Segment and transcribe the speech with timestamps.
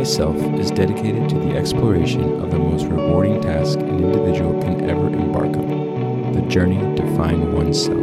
[0.00, 5.08] Thyself is dedicated to the exploration of the most rewarding task an individual can ever
[5.08, 7.98] embark on the journey to find oneself.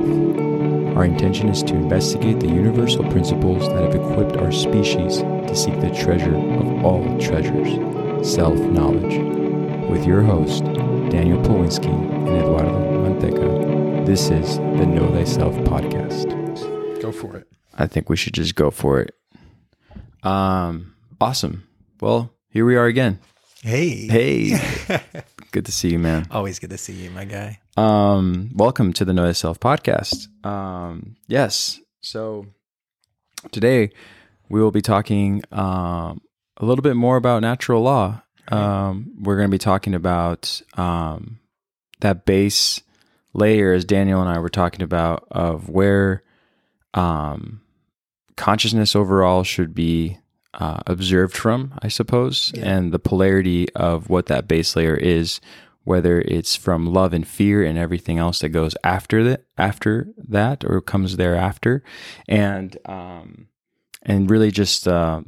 [0.96, 5.73] Our intention is to investigate the universal principles that have equipped our species to seek
[5.82, 7.73] the treasure of all treasures
[8.32, 9.18] self knowledge.
[9.89, 12.73] With your host, Daniel Powinski and Eduardo
[13.09, 16.29] Manteca, this is the Know Thyself podcast.
[17.01, 17.48] Go for it.
[17.73, 19.15] I think we should just go for it.
[20.21, 21.67] Um, awesome.
[22.00, 23.19] Well, here we are again.
[23.64, 24.06] Hey.
[24.06, 25.01] Hey,
[25.51, 26.28] good to see you, man.
[26.29, 27.60] Always good to see you, my guy.
[27.75, 30.28] Um, welcome to the Know Thyself podcast.
[30.46, 31.79] Um, yes.
[32.02, 32.45] So
[33.52, 33.89] today
[34.47, 36.22] we will be talking um,
[36.58, 38.22] a little bit more about natural law.
[38.50, 41.39] Um, we're going to be talking about um,
[42.02, 42.80] that base
[43.34, 46.22] layer, as Daniel and I were talking about, of where
[46.94, 47.62] um,
[48.36, 50.20] consciousness overall should be
[50.53, 52.64] uh, observed from, I suppose, Yeah.
[52.78, 55.40] and the polarity of what that base layer is,
[55.84, 60.64] whether it's from love and fear and everything else that goes after that, after that,
[60.66, 61.84] or comes thereafter,
[62.28, 63.48] and um,
[64.03, 65.22] and really just uh,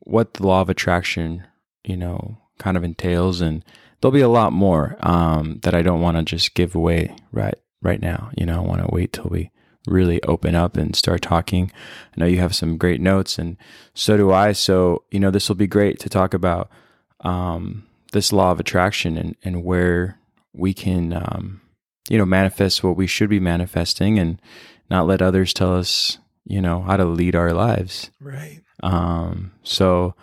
[0.00, 1.44] what the law of attraction,
[1.84, 3.64] you know, kind of entails, and
[4.00, 7.54] there'll be a lot more um, that I don't want to just give away right
[7.82, 8.30] right now.
[8.36, 9.50] You know, I want to wait till we
[9.86, 11.70] really open up and start talking.
[12.16, 13.56] I know you have some great notes, and
[13.94, 14.52] so do I.
[14.52, 16.70] So you know, this will be great to talk about
[17.20, 20.18] um, this law of attraction and and where
[20.52, 21.60] we can um,
[22.08, 24.40] you know manifest what we should be manifesting, and
[24.90, 28.10] not let others tell us you know how to lead our lives.
[28.20, 28.60] Right.
[28.82, 30.14] Um, so,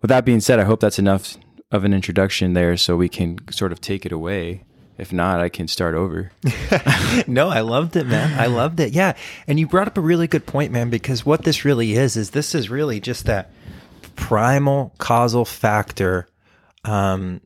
[0.00, 1.36] with that being said, I hope that's enough
[1.70, 4.64] of an introduction there, so we can sort of take it away.
[5.02, 6.30] If not, I can start over.
[7.26, 8.38] no, I loved it, man.
[8.38, 8.92] I loved it.
[8.92, 9.14] Yeah.
[9.48, 12.30] And you brought up a really good point, man, because what this really is, is
[12.30, 13.50] this is really just that
[14.14, 16.28] primal causal factor
[16.84, 17.40] um,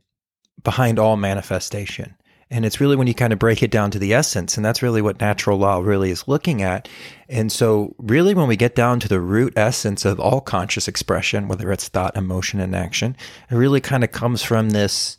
[0.65, 2.15] behind all manifestation.
[2.51, 4.59] And it's really when you kind of break it down to the essence.
[4.59, 6.91] And that's really what natural law really is looking at.
[7.27, 11.49] And so, really, when we get down to the root essence of all conscious expression,
[11.49, 13.17] whether it's thought, emotion, and action,
[13.51, 15.17] it really kind of comes from this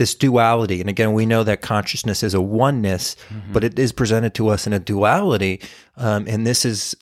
[0.00, 0.80] this duality.
[0.80, 3.16] And again, we know that consciousness is a oneness,
[3.52, 5.60] but it is presented to us in a duality.
[5.98, 6.96] Um, and this is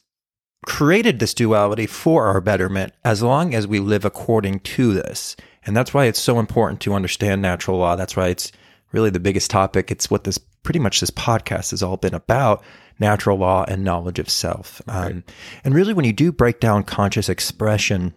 [0.66, 5.37] created this duality for our betterment as long as we live according to this.
[5.64, 7.94] And that's why it's so important to understand natural law.
[7.94, 8.50] That's why it's
[8.91, 9.92] really the biggest topic.
[9.92, 12.64] It's what this pretty much this podcast has all been about
[12.98, 14.82] natural law and knowledge of self.
[14.88, 15.22] Um,
[15.62, 18.12] and really, when you do break down conscious expression,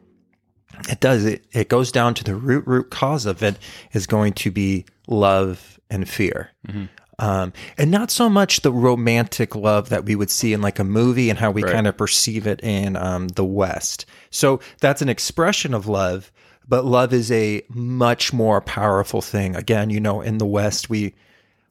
[0.90, 1.26] it does.
[1.26, 3.58] It, it goes down to the root root cause of it
[3.94, 6.52] is going to be love and fear.
[7.20, 10.84] Um, and not so much the romantic love that we would see in like a
[10.84, 11.74] movie and how we Right.
[11.74, 14.08] kind of perceive it in um, the West.
[14.32, 16.32] So that's an expression of love,
[16.68, 19.56] but love is a much more powerful thing.
[19.56, 21.14] Again, you know, in the West, we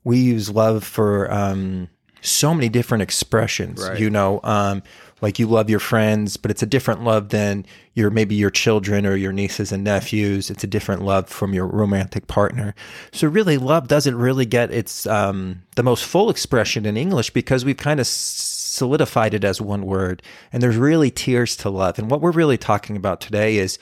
[0.05, 1.89] we use love for um,
[2.21, 3.83] so many different expressions.
[3.83, 3.99] Right.
[3.99, 4.83] You know, um,
[5.21, 9.07] like you love your friends, but it's a different love than your maybe your children
[9.07, 10.51] or your nieces and nephews.
[10.51, 12.75] It's a different love from your romantic partner.
[13.13, 17.65] So really, love doesn't really get its um, the most full expression in English because
[17.65, 20.23] we've kind of solidified it as one word.
[20.53, 21.99] And there's really tiers to love.
[21.99, 23.79] And what we're really talking about today is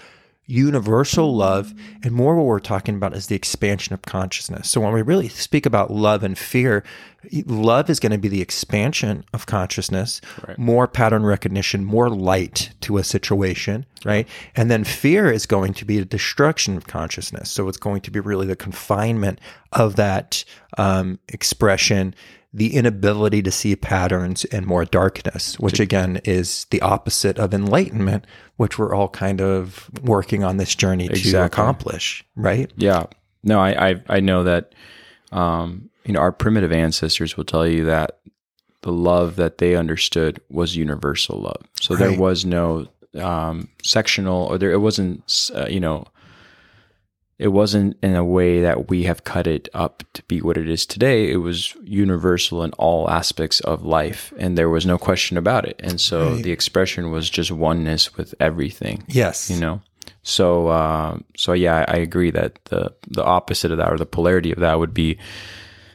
[0.49, 4.71] universal love and more what we're talking about is the expansion of consciousness.
[4.71, 6.83] So when we really speak about love and fear
[7.45, 10.21] love is going to be the expansion of consciousness
[10.57, 14.29] more pattern recognition more light to a situation right?
[14.55, 17.51] And then fear is going to be the destruction of consciousness.
[17.51, 19.41] So it's going to be really the confinement
[19.73, 20.45] of that
[20.77, 22.15] um, expression
[22.53, 28.27] the inability to see patterns and more darkness, which again is the opposite of enlightenment,
[28.57, 32.73] which we're all kind of working on this journey to accomplish, right?
[32.77, 33.05] Yeah.
[33.45, 34.75] No, I, I, I know that,
[35.31, 38.19] um, you know, our primitive ancestors will tell you that
[38.81, 41.63] the love that they understood was universal love.
[41.81, 46.07] So there was no, um, sectional or there, it wasn't, uh, you know,
[47.39, 50.69] it wasn't in a way that we have cut it up to be what it
[50.69, 51.31] is today.
[51.31, 55.81] It was universal in all aspects of life, and there was no question about it.
[55.83, 56.43] And so Right.
[56.43, 59.49] the expression was just oneness with everything Yes.
[59.51, 59.81] you know
[60.23, 64.51] so uh, so yeah I, agree that the the opposite of that or the polarity
[64.53, 65.17] of that would be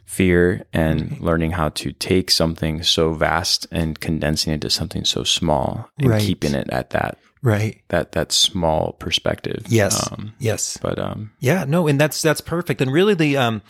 [0.05, 5.23] fear and learning how to take something so vast and condensing it to something so
[5.23, 6.21] small and Right.
[6.21, 7.81] keeping it at that Right.
[7.89, 10.11] that that small perspective Yes.
[10.11, 10.77] um, yes.
[10.81, 12.81] but um Yeah, no, and that's that's perfect.
[12.81, 13.61] And really the um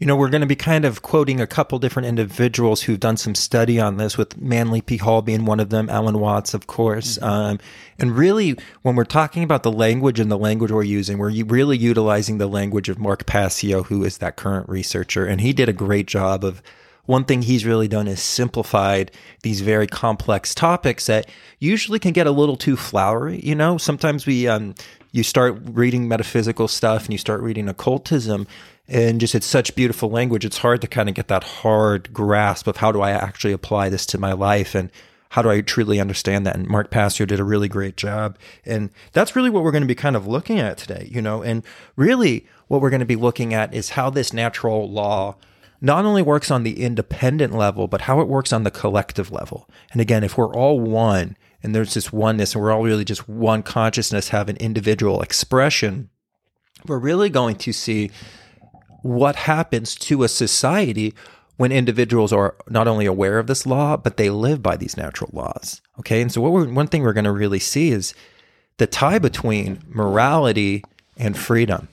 [0.00, 3.18] You know, we're going to be kind of quoting a couple different individuals who've done
[3.18, 4.96] some study on this, with Manly P.
[4.96, 7.18] Hall being one of them, Alan Watts, of course.
[7.18, 7.28] Mm-hmm.
[7.28, 7.58] Um,
[7.98, 11.76] and really, when we're talking about the language and the language we're using, we're really
[11.76, 15.26] utilizing the language of Mark Passio, who is that current researcher.
[15.26, 16.62] And he did a great job of
[17.10, 19.10] one thing he's really done is simplified
[19.42, 21.28] these very complex topics that
[21.58, 23.40] usually can get a little too flowery.
[23.42, 24.76] You know, sometimes we, um,
[25.10, 28.46] you start reading metaphysical stuff and you start reading occultism
[28.86, 32.66] and just it's such beautiful language it's hard to kind of get that hard grasp
[32.66, 34.90] of how do i actually apply this to my life and
[35.30, 36.56] how do i truly understand that?
[36.56, 38.36] And mark passio did a really great job.
[38.64, 41.42] And that's really what we're going to be kind of looking at today you know?
[41.42, 41.64] And
[41.96, 45.36] really what we're going to be looking at is how this natural law
[45.80, 49.68] not only works on the independent level but how it works on the collective level
[49.92, 53.28] and again if we're all one and there's this oneness and we're all really just
[53.28, 56.10] one consciousness have an individual expression
[56.86, 58.10] we're really going to see
[59.02, 61.14] what happens to a society
[61.56, 65.28] when individuals are not only aware of this law, but they live by these natural
[65.32, 65.82] laws.
[65.98, 66.22] Okay.
[66.22, 68.14] And so, what one thing we're going to really see is
[68.78, 70.82] the tie between morality
[71.18, 71.88] and freedom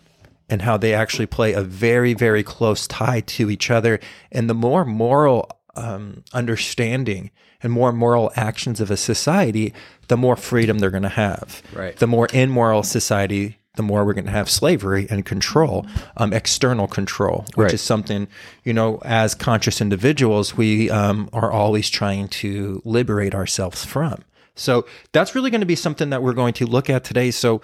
[0.49, 3.99] and how they actually play a very, very close tie to each other.
[4.31, 9.73] And the more moral um, understanding and more moral actions of a society,
[10.07, 11.61] the more freedom they're going to have.
[11.73, 11.95] Right.
[11.95, 15.85] The more immoral society, the more we're going to have slavery and control,
[16.17, 17.73] um, external control, which right.
[17.73, 18.27] is something,
[18.63, 24.23] you know, as conscious individuals, we um, are always trying to liberate ourselves from.
[24.55, 27.29] So that's really going to be something that we're going to look at today.
[27.29, 27.61] So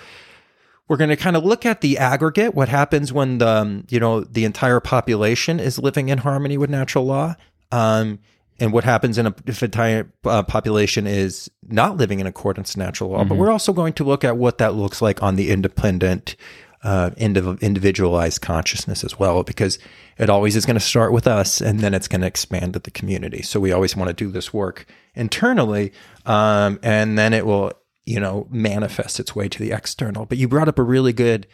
[0.88, 4.00] we're going to kind of look at the aggregate, what happens when the, um, you
[4.00, 7.36] know, the entire population is living in harmony with natural law.
[7.72, 8.20] Um,
[8.60, 12.80] and what happens in a if entire uh, population is not living in accordance to
[12.80, 13.20] natural law.
[13.20, 13.30] Mm-hmm.
[13.30, 16.36] But we're also going to look at what that looks like on the independent,
[16.84, 19.80] uh, indiv- individualized consciousness as well, because
[20.18, 22.80] it always is going to start with us and then it's going to expand to
[22.80, 23.42] the community.
[23.42, 25.92] So we always want to do this work internally,
[26.26, 27.74] um, and then it will,
[28.06, 30.26] you know, manifest its way to the external.
[30.26, 31.48] But you brought up a really good,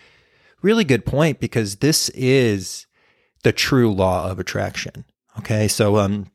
[0.62, 2.88] really good point because this is
[3.44, 5.06] the true law of attraction.
[5.38, 6.32] Okay, so um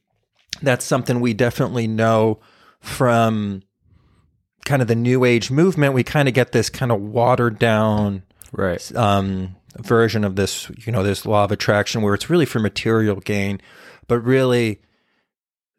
[0.62, 2.40] that's something we definitely know
[2.80, 3.62] from
[4.64, 5.94] kind of the new age movement.
[5.94, 8.22] We kind of get this kind of watered down
[8.52, 12.60] right um, version of this, you know, this law of attraction where it's really for
[12.60, 13.60] material gain,
[14.06, 14.80] but really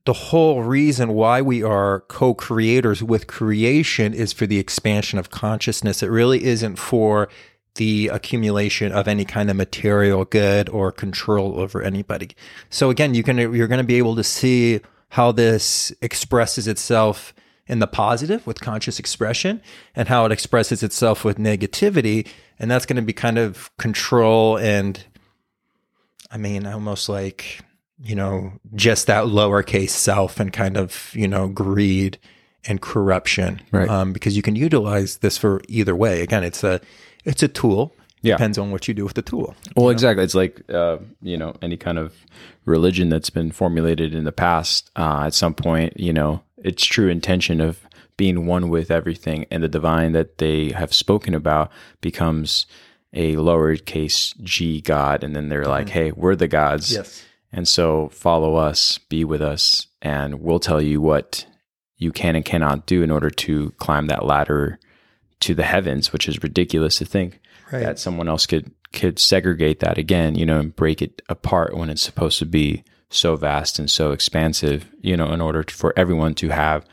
[0.06, 6.04] the whole reason why we are co-creators with creation is for the expansion of consciousness.
[6.04, 7.28] It really isn't for
[7.76, 12.30] the accumulation of any kind of material good or control over anybody.
[12.70, 14.80] So again, you can you're going to be able to see
[15.10, 17.34] how this expresses itself
[17.68, 19.62] in the positive with conscious expression
[19.96, 22.28] and how it expresses itself with negativity
[22.60, 25.04] and that's going to be kind of control and
[26.30, 27.62] I mean almost like
[28.04, 32.18] you know just that lowercase self and kind of you know greed
[32.68, 33.90] and corruption right.
[33.90, 36.82] um, because you can utilize this for either way again it's a
[37.26, 37.94] it's a tool.
[38.22, 38.36] Yeah.
[38.36, 39.56] Depends on what you do with the tool.
[39.76, 40.24] Well, exactly.
[40.24, 42.16] It's like, uh, you know, any kind of
[42.66, 47.08] religion that's been formulated in the past, uh, at some point, you know, its true
[47.08, 47.82] intention of
[48.18, 51.72] being one with everything and the divine that they have spoken about
[52.02, 52.66] becomes
[53.14, 55.24] a lowercase g God.
[55.24, 55.70] And then they're mm-hmm.
[55.70, 56.94] like, hey, we're the gods.
[56.94, 57.24] Yes.
[57.56, 61.46] And so follow us, be with us, and we'll tell you what
[61.96, 64.78] you can and cannot do in order to climb that ladder
[65.40, 67.40] to the heavens, which is ridiculous to think
[67.72, 67.80] right.
[67.80, 71.90] that someone else could could segregate that again, you know, and break it apart when
[71.90, 75.94] it's supposed to be so vast and so expansive, you know, in order to, for
[75.96, 76.86] everyone to have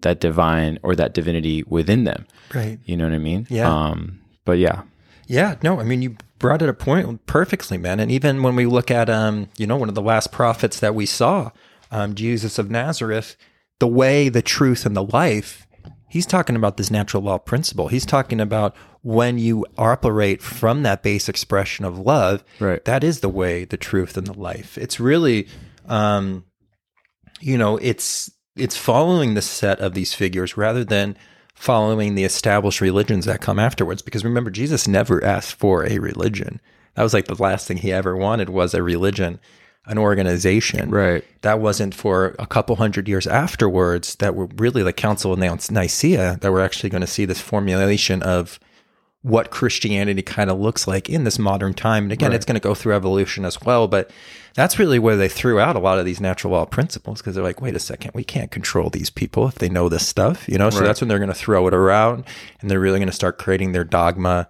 [0.00, 2.26] that divine or that divinity within them.
[2.54, 2.78] Right.
[2.86, 3.46] You know what I mean?
[3.50, 3.70] Yeah.
[3.70, 4.82] Um, but yeah.
[5.26, 5.56] Yeah.
[5.62, 7.98] No, I mean, you brought it a point perfectly, man.
[7.98, 10.94] And even when we look at, um, you know, one of the last prophets that
[10.94, 11.52] we saw,
[11.90, 13.36] um, Jesus of Nazareth,
[13.78, 15.66] the way, the truth, and the life
[16.12, 17.88] he's talking about this natural law principle.
[17.88, 22.84] He's talking about when you operate from that base expression of love, right.
[22.84, 24.76] that is the way, the truth, and the life.
[24.76, 25.48] It's really,
[25.86, 26.44] um,
[27.40, 31.16] you know, it's it's following the set of these figures rather than
[31.62, 34.02] following the established religions that come afterwards.
[34.02, 36.60] Because remember, Jesus never asked for a religion.
[36.94, 39.38] That was like the last thing he ever wanted was a religion
[39.86, 40.90] an organization.
[40.90, 41.24] Right.
[41.42, 46.38] That wasn't for a couple hundred years afterwards that were really the Council of Nicaea
[46.40, 48.58] that we're actually going to see this formulation of
[49.22, 52.04] what Christianity kind of looks like in this modern time.
[52.04, 52.36] And again, right.
[52.36, 54.10] it's going to go through evolution as well, but
[54.54, 57.44] that's really where they threw out a lot of these natural law principles because they're
[57.44, 60.58] like, wait a second, we can't control these people if they know this stuff, you
[60.58, 60.70] know?
[60.70, 62.24] So that's when they're going to throw it around
[62.60, 64.48] and they're really going to start creating their dogma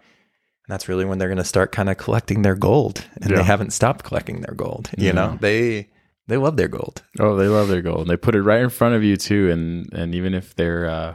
[0.67, 3.37] And that's really when they're going to start kind of collecting their gold, and Yeah.
[3.39, 4.91] they haven't stopped collecting their gold.
[4.97, 5.89] You know, they
[6.29, 7.03] they love their gold.
[7.19, 8.03] Oh, they love their gold.
[8.03, 9.51] And they put it right in front of you too.
[9.51, 11.15] And and even if they're uh,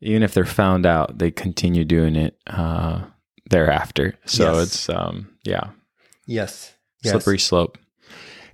[0.00, 3.02] even if they're found out, they continue doing it uh,
[3.50, 4.14] thereafter.
[4.26, 4.66] So Yes.
[4.66, 5.70] it's um, yeah,
[6.26, 7.78] Yes, slippery slope.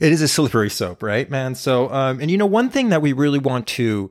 [0.00, 1.54] It is a slippery slope, right, man?
[1.54, 4.10] So, um, and you know, one thing that we really want to,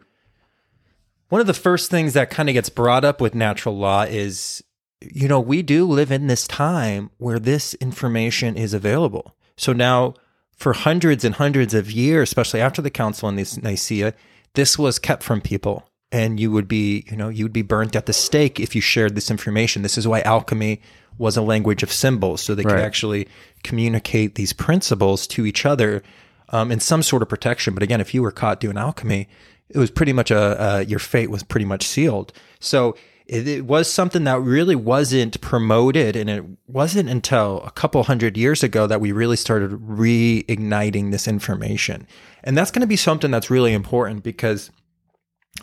[1.30, 4.63] one of the first things that kind of gets brought up with natural law is,
[5.02, 9.36] you know, we do live in this time where this information is available.
[9.58, 10.13] So now,
[10.56, 14.13] for hundreds and hundreds of years, especially after the Council in Nicaea,
[14.54, 15.90] this was kept from people.
[16.13, 18.82] And you would be, you know, you would be burnt at the stake if you
[18.82, 19.82] shared this information.
[19.82, 20.79] This is why alchemy
[21.17, 23.27] was a language of symbols, so they could actually
[23.63, 26.03] communicate these principles to each other
[26.50, 27.74] um, in some sort of protection.
[27.74, 29.27] But again, if you were caught doing alchemy,
[29.70, 32.32] it was pretty much a uh, your fate was pretty much sealed.
[32.60, 38.03] So it, it was something that really wasn't promoted, and it wasn't until a couple
[38.03, 42.08] hundred years ago that we really started reigniting this information.
[42.43, 44.72] And that's going to be something that's really important because,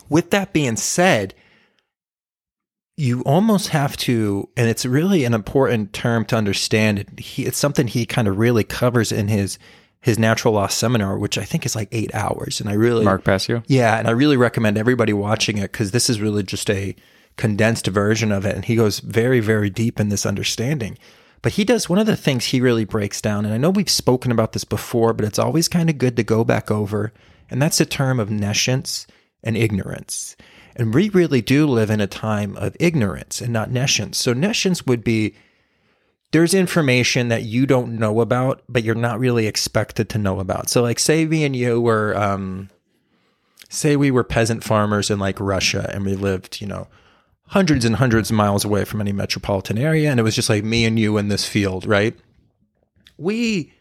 [0.09, 1.33] with that being said,
[2.97, 7.19] you almost have to, and it's really an important term to understand.
[7.19, 9.57] He, it's something he kind of really covers in his
[10.01, 12.59] his natural law seminar, which I think is like eight hours.
[12.59, 13.61] And I really, Mark Passio.
[13.67, 16.95] yeah, and I really recommend everybody watching it because this is really just a
[17.37, 18.55] condensed version of it.
[18.55, 20.97] And he goes very, very deep in this understanding.
[21.43, 23.89] But he does one of the things he really breaks down, and I know we've
[23.89, 27.13] spoken about this before, but it's always kind of good to go back over,
[27.49, 29.07] and that's the term of nescience
[29.43, 30.35] and ignorance.
[30.75, 34.17] And we really do live in a time of ignorance and not nescience.
[34.17, 35.35] So nescience would be
[36.31, 40.69] there's information that you don't know about, but you're not really expected to know about.
[40.69, 42.69] So, like, say me and you were, um,
[43.69, 46.87] say we were peasant farmers in like Russia and we lived, you know,
[47.47, 50.09] hundreds and hundreds of miles away from any metropolitan area.
[50.09, 52.17] And it was just like me and you in this field, right?
[53.17, 53.73] We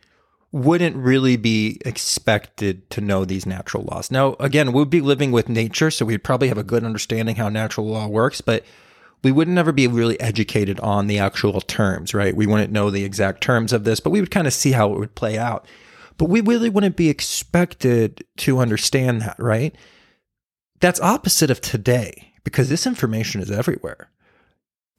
[0.53, 4.11] wouldn't really be expected to know these natural laws.
[4.11, 7.49] Now, again, we'd be living with nature, so we'd probably have a good understanding how
[7.49, 8.65] natural law works, but
[9.23, 12.35] we would never be really educated on the actual terms, right?
[12.35, 14.93] We wouldn't know the exact terms of this, but we would kind of see how
[14.93, 15.67] it would play out.
[16.17, 19.75] But we really wouldn't be expected to understand that, right?
[20.81, 24.11] That's opposite of today because this information is everywhere.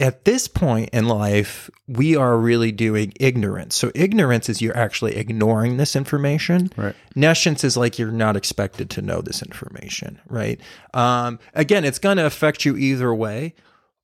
[0.02, 3.76] At this point in life, we are really doing ignorance.
[3.76, 6.72] So, ignorance is you're actually ignoring this information.
[6.76, 6.96] Right.
[7.16, 10.60] Nescience is like you're not expected to know this information, right?
[10.94, 13.54] Um, again, it's going to affect you either way,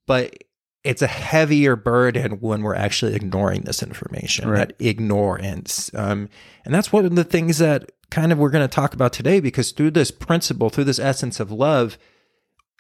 [0.06, 0.44] but
[0.84, 4.70] it's a heavier burden when we're actually ignoring this information, Right.
[4.70, 5.92] that ignorance.
[5.94, 6.30] Um,
[6.64, 9.40] and that's one of the things that kind of we're going to talk about today
[9.40, 11.98] because through this principle, through this essence of love,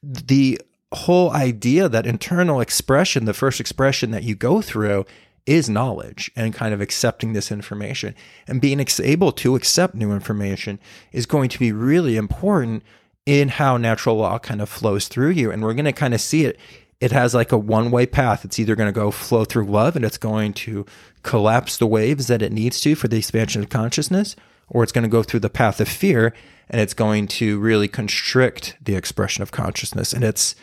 [0.03, 0.61] the
[0.93, 5.05] whole idea that internal expression, the first expression that you go through,
[5.45, 8.13] is knowledge and kind of accepting this information.
[8.47, 10.79] And being able to accept new information
[11.11, 12.83] is going to be really important
[13.25, 15.51] in how natural law kind of flows through you.
[15.51, 16.59] And we're going to kind of see it.
[16.99, 18.43] It has like a one way path.
[18.43, 20.85] It's either going to go flow through love and it's going to
[21.23, 24.35] collapse the waves that it needs to for the expansion of consciousness,
[24.69, 26.33] or it's going to go through the path of fear
[26.69, 30.11] and it's going to really constrict the expression of consciousness.
[30.11, 30.55] And it's,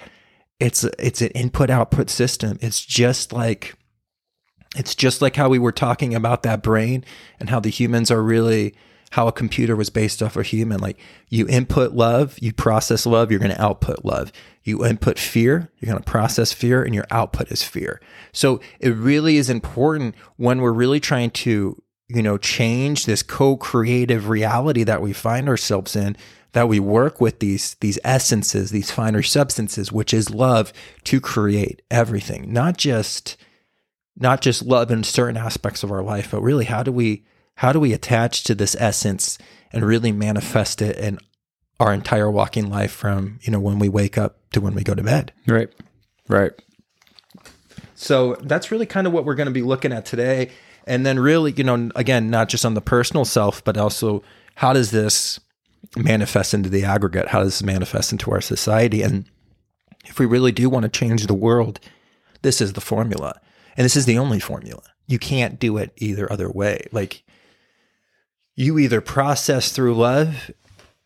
[0.61, 2.59] it's it's an input output system.
[2.61, 3.77] It's just like
[4.77, 7.05] it's just like how we were talking about that brain
[7.39, 8.75] and how the humans are really
[9.15, 10.81] how a computer was based off a human.
[10.81, 14.33] Like you input love, you process love, you're going to output love.
[14.65, 18.01] You input fear, you're going to process fear, and your output is fear.
[18.33, 24.29] So it really is important when we're really trying to, you know, change this co-creative
[24.29, 26.17] reality that we find ourselves in
[26.55, 31.83] that we work with these these essences, these finer substances, which is love to create
[31.91, 33.37] everything, not just
[34.17, 37.25] not just love in certain aspects of our life, but really how do we
[37.57, 39.37] how do we attach to this essence
[39.73, 41.19] and really manifest it in
[41.81, 44.95] our entire walking life from, you know, when we wake up to when we go
[44.95, 45.33] to bed.
[45.49, 45.69] Right.
[46.29, 46.53] Right.
[47.97, 50.51] So that's really kind of what we're going to be looking at today.
[50.87, 54.23] And then really, you know, again, not just on the personal self, but also
[54.55, 55.41] how does this
[55.97, 57.29] manifest into the aggregate?
[57.29, 59.03] How does this manifest into our society?
[59.03, 59.27] And
[60.07, 61.81] if we really do want to change the world,
[62.43, 63.41] this is the formula.
[63.77, 64.83] And this is the only formula.
[65.07, 66.87] You can't do it either other way.
[66.93, 67.25] Like
[68.55, 70.51] you either process through love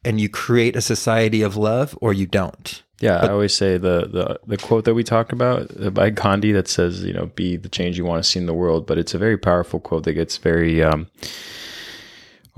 [0.04, 2.82] and you create a society of love or you don't.
[3.00, 6.50] Yeah, I always say the, the the quote that we talked about uh, by Gandhi
[6.50, 8.86] that says, you know, be the change you want to see in the world.
[8.86, 11.06] But it's a very powerful quote that gets very um,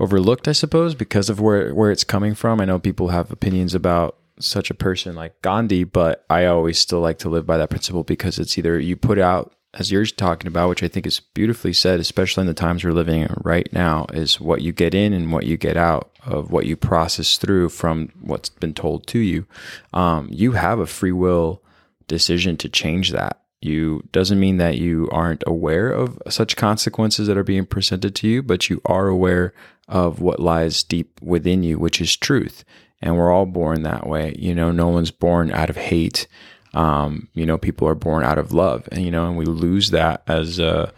[0.01, 2.59] overlooked, I suppose, because of where where it's coming from.
[2.59, 6.99] I know people have opinions about such a person like Gandhi, but I always still
[6.99, 10.47] like to live by that principle because it's either you put out as you're talking
[10.47, 13.71] about, which I think is beautifully said, especially in the times we're living in right
[13.71, 17.37] now, is what you get in and what you get out of what you process
[17.37, 19.45] through from what's been told to you.
[19.93, 21.61] Um, you have a free will
[22.07, 23.41] decision to change that.
[23.61, 28.27] You doesn't mean that you aren't aware of such consequences that are being presented to
[28.27, 29.53] you, but you are aware
[29.91, 32.63] of what lies deep within you, which is truth.
[33.01, 34.33] And we're all born that way.
[34.39, 36.27] You know, no one's born out of hate.
[36.73, 39.91] Um, you know, people are born out of love, and you know, and we lose
[39.91, 40.93] that as a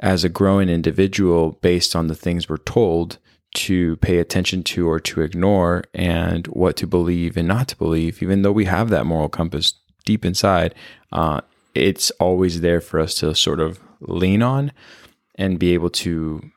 [0.00, 3.18] as a growing individual based on the things we're told
[3.54, 8.22] to pay attention to or to ignore, and what to believe and not to believe.
[8.22, 10.74] Even though we have that moral compass deep inside,
[11.12, 11.40] uh,
[11.74, 14.72] it's always there for us to sort of lean on
[15.36, 16.50] and be able to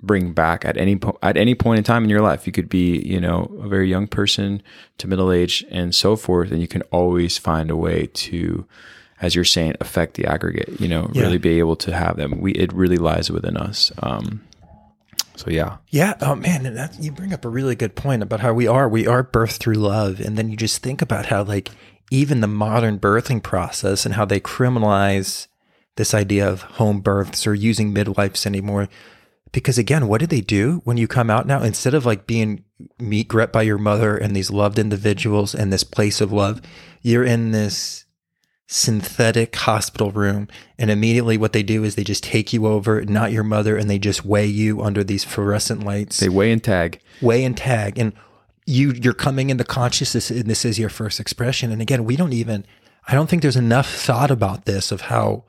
[0.00, 2.46] bring back at any po- at any point in time in your life.
[2.46, 4.62] You could be, you know, a very young person
[4.98, 8.64] to middle age and so forth, and you can always find a way to,
[9.20, 10.80] as you're saying, affect the aggregate.
[10.80, 11.22] You know, Yeah.
[11.22, 12.40] really be able to have them.
[12.40, 13.90] We it really lies within us.
[14.02, 14.42] Um,
[15.36, 16.14] so yeah, Yeah.
[16.20, 18.88] Oh man, and that, you bring up a really good point about how we are.
[18.88, 21.70] We are birthed through love, and then you just think about how like
[22.10, 25.46] even the modern birthing process and how they criminalize
[25.96, 28.88] this idea of home births or using midwives anymore.
[29.52, 31.62] Because again, what do they do when you come out now?
[31.62, 32.64] Instead of like being
[32.98, 36.60] meet gret by your mother and these loved individuals and this place of love,
[37.02, 38.04] you're in this
[38.66, 40.46] synthetic hospital room.
[40.78, 43.88] And immediately what they do is they just take you over, not your mother, and
[43.88, 47.00] they just weigh you under these fluorescent lights, they weigh and tag.
[47.22, 47.98] weigh and tag.
[47.98, 48.12] And
[48.66, 51.72] you you're coming into consciousness and this is your first expression.
[51.72, 52.66] And again, we don't even
[53.08, 55.44] I don't think there's enough thought about this of how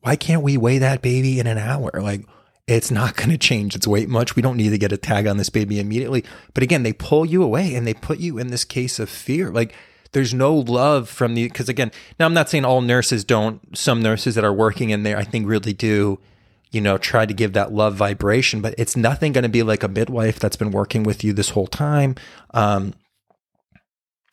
[0.00, 1.90] why can't we weigh that baby in an hour?
[2.00, 2.24] Like
[2.66, 4.36] it's not going to change its weight much.
[4.36, 6.24] We don't need to get a tag on this baby immediately.
[6.54, 9.50] But again, they pull you away and they put you in this case of fear.
[9.50, 9.74] Like
[10.12, 11.90] there's no love from the because again,
[12.20, 13.76] now I'm not saying all nurses don't.
[13.76, 16.18] Some nurses that are working in there, I think, really do.
[16.70, 19.82] You know, try to give that love vibration, but it's nothing going to be like
[19.82, 22.14] a midwife that's been working with you this whole time.
[22.54, 22.94] Um,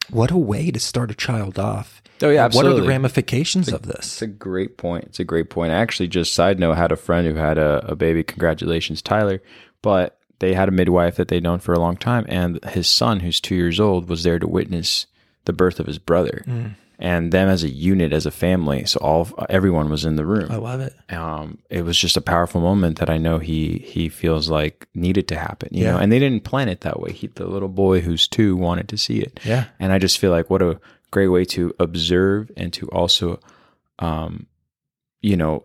[0.09, 2.01] what a way to start a child off.
[2.21, 2.73] Oh yeah, absolutely.
[2.73, 3.97] What are the ramifications of this?
[4.05, 5.05] It's a great point.
[5.05, 5.71] It's a great point.
[5.71, 8.23] I actually just side note had a friend who had a, a baby.
[8.23, 9.41] Congratulations, Tyler.
[9.82, 13.19] But they had a midwife that they'd known for a long time, and his son,
[13.21, 15.05] who's two years old, was there to witness
[15.45, 16.75] the birth of his brother, Mm.
[16.99, 18.86] and them as a unit, as a family.
[18.86, 20.51] So all everyone was in the room.
[20.51, 20.93] I love it.
[21.13, 25.27] um, it was just a powerful moment that I know he he feels like needed
[25.29, 25.91] to happen, you Yeah.
[25.93, 25.97] know.
[25.99, 27.13] And they didn't plan it that way.
[27.13, 29.39] He, the little boy who's two, wanted to see it.
[29.45, 29.65] Yeah.
[29.79, 30.79] And I just feel like what a
[31.11, 33.39] great way to observe and to also,
[33.99, 34.45] um,
[35.21, 35.63] you know,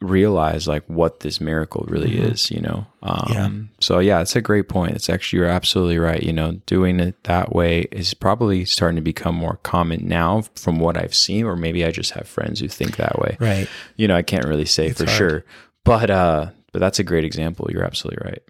[0.00, 2.32] realize like what this miracle really Mhm.
[2.32, 2.86] is, you know.
[3.04, 3.50] Um, Yeah.
[3.80, 4.96] So yeah, it's a great point.
[4.96, 6.20] It's actually you're absolutely right.
[6.22, 10.80] You know, doing it that way is probably starting to become more common now, from
[10.80, 13.68] what I've seen, or maybe I just have friends who think that way Right.
[13.96, 15.16] you know, I can't really say It's for hard.
[15.16, 15.44] sure,
[15.84, 17.68] but uh, but that's a great example.
[17.70, 18.42] You're absolutely right.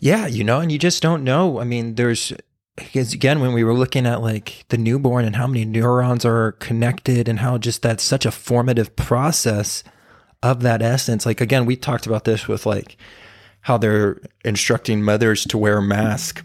[0.00, 1.58] Yeah, you know, and you just don't know.
[1.58, 2.32] I mean, there's
[2.78, 6.52] because again, when we were looking at like the newborn and how many neurons are
[6.52, 9.84] connected and how just that's such a formative process
[10.42, 11.26] of that essence.
[11.26, 12.96] Like again, we talked about this with like
[13.62, 16.44] how they're instructing mothers to wear a mask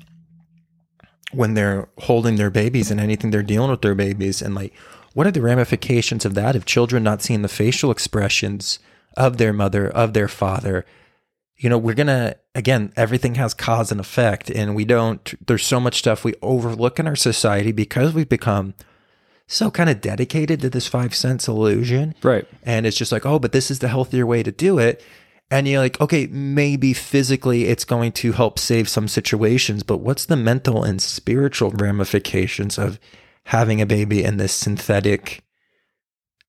[1.31, 4.73] when they're holding their babies and anything they're dealing with their babies and like
[5.13, 8.79] what are the ramifications of that if children not seeing the facial expressions
[9.17, 10.85] of their mother of their father
[11.63, 15.79] you know we're gonna again everything has cause and effect and we don't there's so
[15.79, 18.73] much stuff we overlook in our society because we've become
[19.47, 22.45] so kind of dedicated to this five sense illusion Right.
[22.63, 25.01] and it's just like oh but this is the healthier way to do it
[25.49, 30.25] and you're like okay maybe physically it's going to help save some situations but what's
[30.25, 32.99] the mental and spiritual ramifications of
[33.45, 35.43] having a baby in this synthetic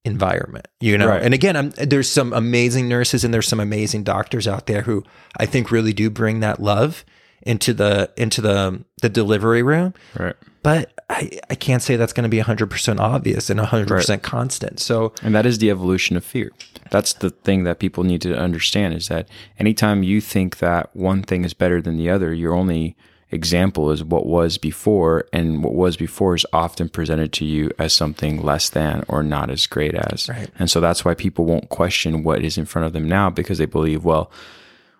[0.05, 1.23] environment you know Right.
[1.23, 5.03] and again I'm, there's some amazing nurses and there's some amazing doctors out there who
[5.39, 7.05] i think really do bring that love
[7.43, 10.35] into the into the the delivery room Right.
[10.63, 14.23] but i i can't say that's going to be 100% obvious and 100% Right.
[14.23, 16.51] constant so And that is the evolution of fear.
[16.91, 21.23] That's the thing that people need to understand is that anytime you think that one
[21.23, 22.95] thing is better than the other, you're only
[23.35, 27.93] example is what was before, and what was before is often presented to you as
[27.93, 30.29] something less than or not as great as.
[30.29, 30.51] Right.
[30.59, 33.59] And so that's why people won't question what is in front of them now because
[33.59, 34.31] they believe, well,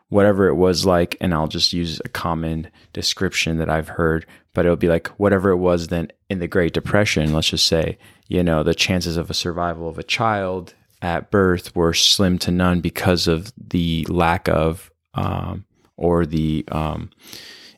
[0.09, 4.65] whatever it was like, and I'll just use a common description that I've heard, but
[4.65, 8.43] it'll be like whatever it was then in the Great Depression, let's just say, you
[8.43, 12.81] know, the chances of a survival of a child at birth were slim to none
[12.81, 15.65] because of the lack of um,
[15.97, 17.11] or the um,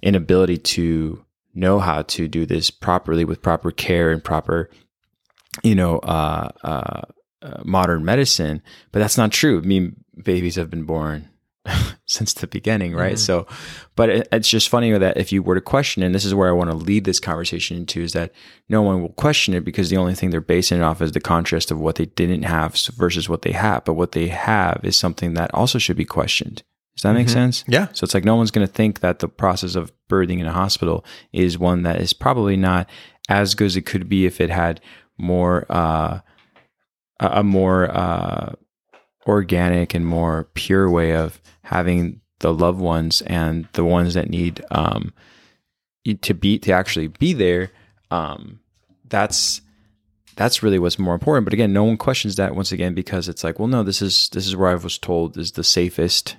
[0.06, 4.70] inability to know how to do this properly with proper care and proper,
[5.64, 7.02] you know, uh, uh,
[7.42, 9.58] uh, modern medicine, but that's not true.
[9.58, 11.28] I mean, babies have been born
[12.06, 13.16] since the beginning, right?
[13.16, 13.18] Mhm.
[13.18, 13.46] So,
[13.96, 16.48] but it, it's just funny that if you were to question, and this is where
[16.48, 18.32] I want to lead this conversation into, is that
[18.68, 21.20] no one will question it because the only thing they're basing it off is the
[21.20, 23.84] contrast of what they didn't have versus what they have.
[23.84, 26.62] But what they have is something that also should be questioned.
[26.96, 27.32] Does that make Mhm.
[27.32, 27.64] sense?
[27.68, 27.88] Yeah.
[27.92, 30.52] So it's like no one's going to think that the process of birthing in a
[30.52, 32.88] hospital is one that is probably not
[33.28, 34.80] as good as it could be if it had
[35.18, 36.20] more, uh,
[37.20, 38.52] a a more uh,
[39.26, 44.62] organic and more pure way of having the loved ones and the ones that need
[44.70, 45.12] um,
[46.22, 47.70] to be to actually be there.
[48.10, 48.60] Um,
[49.08, 49.60] that's
[50.36, 51.44] that's really what's more important.
[51.46, 54.28] But again, no one questions that once again because it's like, well, no, this is
[54.30, 56.36] this is where I was told is the safest.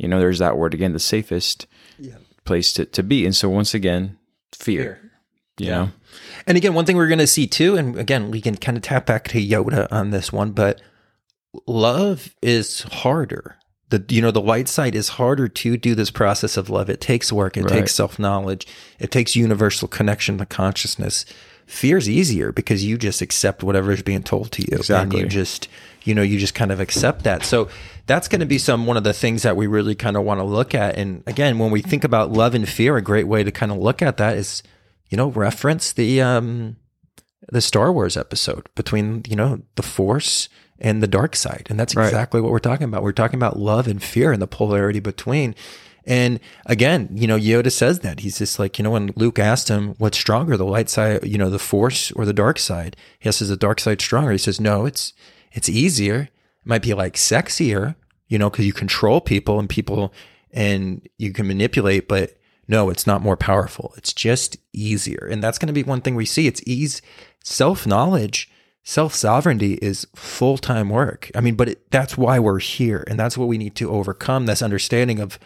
[0.00, 1.66] You know, there's that word again, the safest
[1.98, 2.14] Yeah.
[2.44, 3.26] place to, to be.
[3.26, 4.16] And so once again,
[4.52, 4.82] fear.
[4.82, 5.00] Fear.
[5.58, 5.72] You Yeah.
[5.76, 5.90] know?
[6.46, 8.82] And again, one thing we're going to see too, and again, we can kind of
[8.82, 10.80] tap back to Yoda on this one, but
[11.66, 13.56] love is harder.
[13.90, 16.88] The you know the light side is harder to do this process of love.
[16.88, 17.56] It takes work.
[17.56, 17.70] It Right.
[17.80, 18.66] takes self knowledge.
[19.00, 21.24] It takes universal connection to consciousness.
[21.66, 25.20] fear is easier because you just accept whatever is being told to you, Exactly.
[25.20, 25.68] and you just
[26.04, 27.44] you know you just kind of accept that.
[27.44, 27.68] So
[28.06, 30.40] that's going to be some one of the things that we really kind of want
[30.40, 30.96] to look at.
[30.96, 33.78] And again, when we think about love and fear, a great way to kind of
[33.78, 34.62] look at that is
[35.08, 36.76] you know reference the um
[37.52, 41.94] the Star Wars episode between you know the Force and the dark side, and that's
[41.94, 42.06] Right.
[42.06, 43.02] exactly what we're talking about.
[43.02, 45.54] We're talking about love and fear and the polarity between.
[46.06, 49.68] And again, you know, Yoda says that he's just like you know when Luke asked
[49.68, 52.96] him what's stronger, the light side, you know, the Force or the dark side.
[53.18, 54.32] He says the dark side stronger.
[54.32, 55.12] He says no, it's
[55.52, 56.22] it's easier.
[56.22, 56.30] It
[56.66, 57.94] might be like sexier,
[58.28, 60.12] you know, because you control people and people
[60.52, 62.36] and you can manipulate, but
[62.68, 63.92] no, it's not more powerful.
[63.96, 65.28] It's just easier.
[65.30, 66.46] And that's going to be one thing we see.
[66.46, 67.02] It's ease,
[67.42, 68.48] self knowledge,
[68.84, 71.30] self sovereignty is full time work.
[71.34, 73.04] I mean, but it, that's why we're here.
[73.08, 75.38] And that's what we need to overcome this understanding of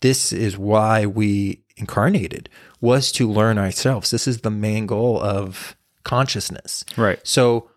[0.00, 2.48] this is why we incarnated
[2.80, 4.10] was to learn ourselves.
[4.10, 6.84] This is the main goal of consciousness.
[6.96, 7.18] Right.
[7.26, 7.70] So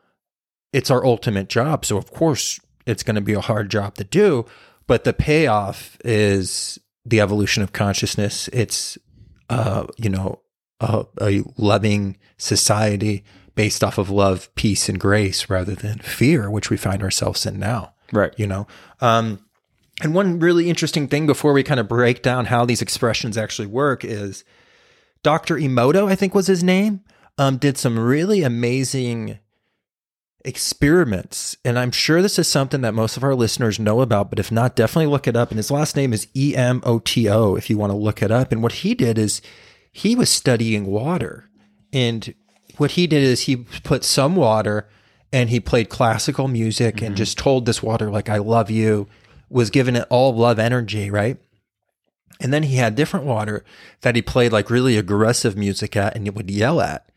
[0.73, 1.85] it's our ultimate job.
[1.85, 4.45] So of course it's going to be a hard job to do,
[4.87, 8.47] but the payoff is the evolution of consciousness.
[8.53, 8.97] It's
[9.49, 10.41] uh, you know,
[10.79, 13.23] a, a loving society
[13.55, 17.59] based off of love, peace, and grace rather than fear, which we find ourselves in
[17.59, 17.93] now.
[18.11, 18.33] Right.
[18.37, 18.67] You know,
[19.01, 19.43] um,
[20.01, 23.67] and one really interesting thing before we kind of break down how these expressions actually
[23.67, 24.45] work is
[25.23, 25.57] Dr.
[25.57, 27.01] Emoto, I think was his name,
[27.37, 29.39] um, did some really amazing
[30.45, 31.57] experiments.
[31.65, 34.51] And I'm sure this is something that most of our listeners know about, but if
[34.51, 35.49] not, definitely look it up.
[35.49, 38.21] And his last name is E M O T O if you want to look
[38.21, 38.51] it up.
[38.51, 39.41] And what he did is
[39.91, 41.49] he was studying water.
[41.91, 42.33] And
[42.77, 44.87] what he did is he put some water
[45.31, 47.15] and he played classical music and mm-hmm.
[47.15, 49.07] just told this water, like, I love you,
[49.49, 51.37] was giving it all love energy, right?
[52.39, 53.65] And then he had different water
[54.01, 57.11] that he played like really aggressive music at and he would yell at.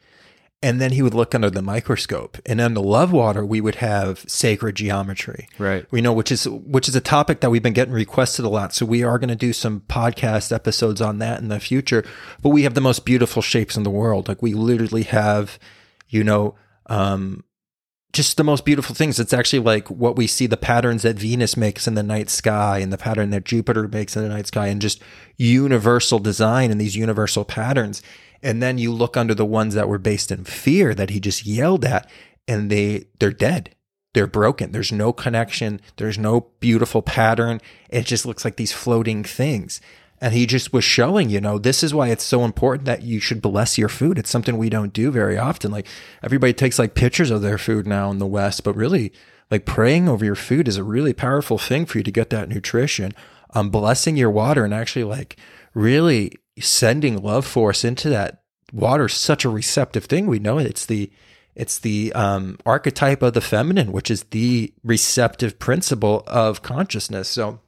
[0.63, 2.39] And then he would look under the microscope.
[2.47, 5.49] And in the love water, we would have sacred geometry.
[5.59, 5.87] Right.
[5.91, 8.73] We know which is which is a topic that we've been getting requested a lot.
[8.73, 12.05] So we are going to do some podcast episodes on that in the future.
[12.43, 14.29] But we have the most beautiful shapes in the world.
[14.29, 15.59] Like we literally have,
[16.09, 16.55] you know,
[16.87, 17.43] um,
[18.13, 19.19] just the most beautiful things.
[19.19, 22.79] It's actually like what we see the patterns that Venus makes in the night sky
[22.79, 25.03] and the pattern that Jupiter makes in the night sky and just
[25.39, 28.03] universal design and these universal patterns.
[28.43, 31.47] And then you look under the ones that were based in fear that he just
[31.47, 32.11] yelled at
[32.49, 33.75] and they they're dead.
[34.15, 34.73] They're broken.
[34.73, 35.81] There's no connection.
[35.97, 37.61] There's no beautiful pattern.
[37.89, 39.81] It just looks like these floating things.
[40.21, 43.19] And he just was showing, you know, this is why it's so important that you
[43.19, 44.19] should bless your food.
[44.19, 45.73] It's something we don't do very often.
[45.73, 45.89] Like
[46.23, 49.13] everybody takes like pictures of their food now in the West, but really
[49.51, 52.49] like praying over your food is a really powerful thing for you to get that
[52.49, 53.15] nutrition.
[53.55, 55.37] Um, blessing your water and actually like
[55.75, 60.27] really sending love force into that water is such a receptive thing.
[60.27, 61.11] We know it's the
[61.55, 67.29] it's the um, archetype of the feminine, which is the receptive principle of consciousness.
[67.29, 67.61] So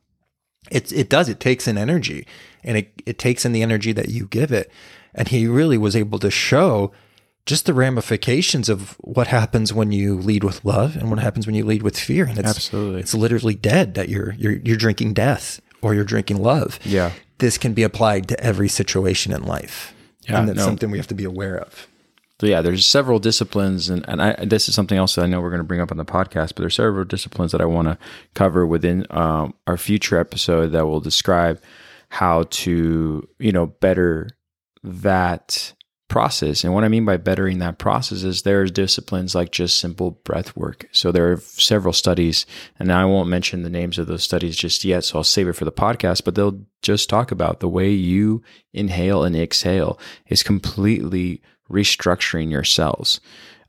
[0.70, 2.26] it's it does it takes an energy,
[2.62, 4.70] and it it takes in the energy that you give it.
[5.14, 6.92] And he really was able to show
[7.46, 11.54] just the ramifications of what happens when you lead with love and what happens when
[11.54, 12.24] you lead with fear.
[12.24, 13.00] And it's Absolutely.
[13.00, 16.80] it's literally dead that you're you're you're drinking death or you're drinking love.
[16.84, 17.12] Yeah.
[17.38, 19.94] This can be applied to every situation in life.
[20.22, 20.64] Yeah, and that's no.
[20.64, 21.86] something we have to be aware of.
[22.40, 25.40] So yeah, there's several disciplines, and, and I, this is something else that I know
[25.40, 26.54] we're going to bring up on the podcast.
[26.54, 27.98] But there's several disciplines that I want to
[28.34, 31.60] cover within um, our future episode that will describe
[32.08, 34.28] how to you know better
[34.82, 35.72] that
[36.14, 36.62] process.
[36.62, 40.56] And what I mean by bettering that process is there's disciplines like just simple breath
[40.56, 40.86] work.
[40.92, 42.46] So there are several studies,
[42.78, 45.02] and I won't mention the names of those studies just yet.
[45.02, 48.44] So I'll save it for the podcast, but they'll just talk about the way you
[48.72, 49.98] inhale and exhale
[50.28, 53.20] is completely restructuring your cells.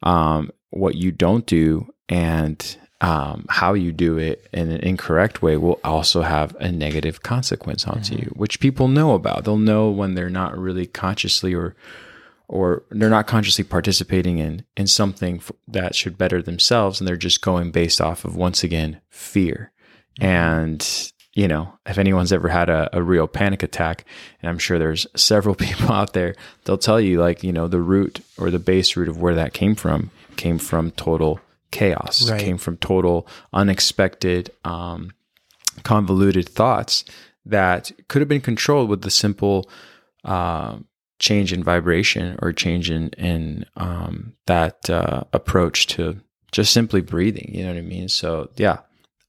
[0.03, 5.58] Um, what you don't do and um, how you do it in an incorrect way
[5.58, 8.25] will also have a negative consequence onto mm-hmm.
[8.25, 9.45] you, which people know about.
[9.45, 11.75] They'll know when they're not really consciously or
[12.47, 17.41] or they're not consciously participating in in something that should better themselves, and they're just
[17.41, 19.71] going based off of once again fear.
[20.19, 20.25] Mm-hmm.
[20.25, 24.05] And you know, if anyone's ever had a, a real panic attack,
[24.41, 27.81] and I'm sure there's several people out there, they'll tell you like you know the
[27.81, 31.39] root or the base root of where that came from came from total
[31.71, 32.39] chaos, right.
[32.39, 35.12] came from total unexpected, um,
[35.84, 37.03] convoluted thoughts
[37.45, 39.69] that could have been controlled with the simple
[40.23, 40.77] uh,
[41.19, 46.19] change in vibration or change in, in um, that uh, approach to
[46.51, 47.51] just simply breathing.
[47.54, 48.10] You know what I mean?
[48.10, 48.80] So, yeah.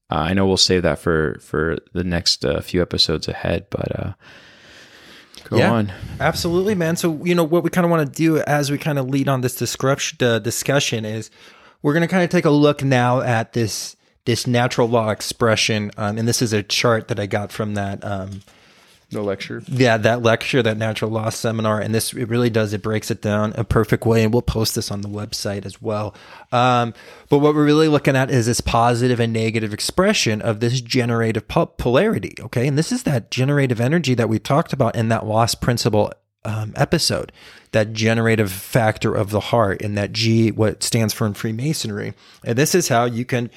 [0.09, 3.99] Uh, I know we'll save that for for the next uh, few episodes ahead, but
[3.99, 4.13] uh,
[5.49, 5.91] go yeah, on.
[6.21, 6.95] Absolutely, man.
[6.95, 9.27] So you know what we kind of want to do as we kind of lead
[9.27, 11.29] on this discussion uh, discussion is
[11.81, 15.91] we're going to kind of take a look now at this this natural law expression,
[15.97, 18.03] um, and this is a chart that I got from that.
[18.03, 18.41] Um,
[19.09, 22.73] the lecture, yeah, that lecture, that natural law seminar, and this it really does.
[22.73, 25.81] It breaks it down a perfect way, and we'll post this on the website as
[25.81, 26.13] well.
[26.51, 26.93] Um,
[27.29, 31.47] but what we're really looking at is this positive and negative expression of this generative
[31.47, 32.35] polarity.
[32.39, 36.11] Okay, and this is that generative energy that we talked about in that lost principle
[36.43, 37.31] um, episode,
[37.71, 42.13] that generative factor of the heart, and that G, what stands for in Freemasonry.
[42.43, 43.49] And this is how you can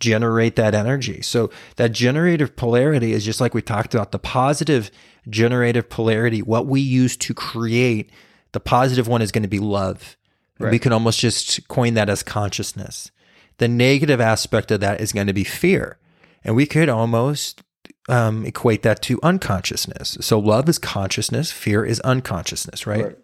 [0.00, 1.22] generate that energy.
[1.22, 4.90] So that generative polarity is just like we talked about the positive
[5.28, 8.10] generative polarity, what we use to create
[8.52, 10.16] the positive one is going to be love.
[10.58, 10.70] Right.
[10.70, 13.10] We can almost just coin that as consciousness.
[13.58, 15.98] The negative aspect of that is going to be fear.
[16.42, 17.62] And we could almost
[18.08, 20.16] um, equate that to unconsciousness.
[20.20, 23.04] So love is consciousness, fear is unconsciousness, right?
[23.04, 23.18] right?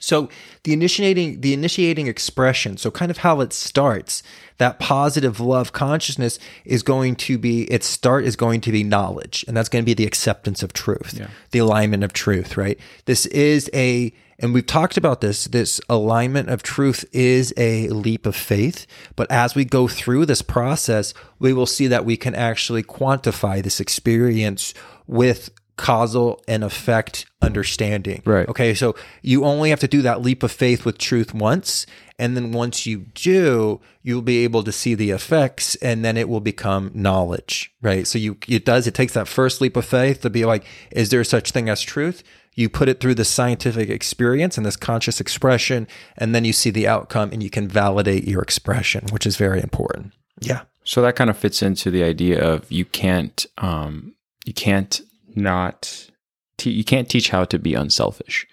[0.00, 0.28] So
[0.64, 4.22] the initiating the initiating expression, so kind of how it starts,
[4.58, 9.44] that positive love consciousness is going to be its start is going to be knowledge,
[9.48, 11.28] and that's going to be the acceptance of truth, yeah.
[11.50, 12.78] the alignment of truth, right?
[13.04, 15.46] This is a and we've talked about this.
[15.46, 18.86] This alignment of truth is a leap of faith.
[19.14, 23.62] But as we go through this process, we will see that we can actually quantify
[23.62, 24.74] this experience
[25.06, 28.22] with causal and effect understanding.
[28.24, 28.48] Right.
[28.48, 28.74] Okay.
[28.74, 31.86] So you only have to do that leap of faith with truth once.
[32.18, 36.28] And then once you do, you'll be able to see the effects and then it
[36.28, 37.74] will become knowledge.
[37.82, 38.06] Right.
[38.06, 41.10] So you, it does, it takes that first leap of faith to be like, is
[41.10, 42.22] there such thing as truth?
[42.54, 45.86] You put it through the scientific experience and this conscious expression,
[46.16, 49.60] and then you see the outcome and you can validate your expression, which is very
[49.60, 50.14] important.
[50.40, 50.62] Yeah.
[50.82, 54.14] So that kind of fits into the idea of you can't, um,
[54.46, 55.02] you can't
[55.36, 56.10] not,
[56.56, 58.46] te- you can't teach how to be unselfish.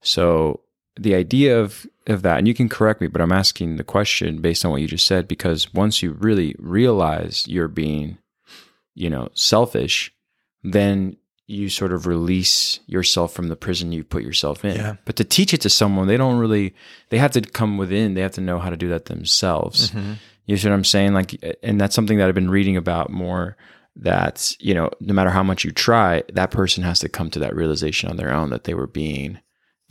[0.00, 0.60] So
[0.98, 4.40] the idea of of that, and you can correct me, but I'm asking the question
[4.40, 8.18] based on what you just said because once you really realize you're being,
[8.94, 10.12] you know, selfish,
[10.62, 14.76] then you sort of release yourself from the prison you put yourself in.
[14.76, 14.96] Yeah.
[15.04, 16.74] But to teach it to someone, they don't really,
[17.10, 19.90] they have to come within, they have to know how to do that themselves.
[19.90, 20.14] Mm-hmm.
[20.46, 21.12] You see what I'm saying?
[21.14, 23.56] Like, and that's something that I've been reading about more
[23.98, 27.38] that, you know, no matter how much you try, that person has to come to
[27.40, 29.40] that realization on their own that they were being,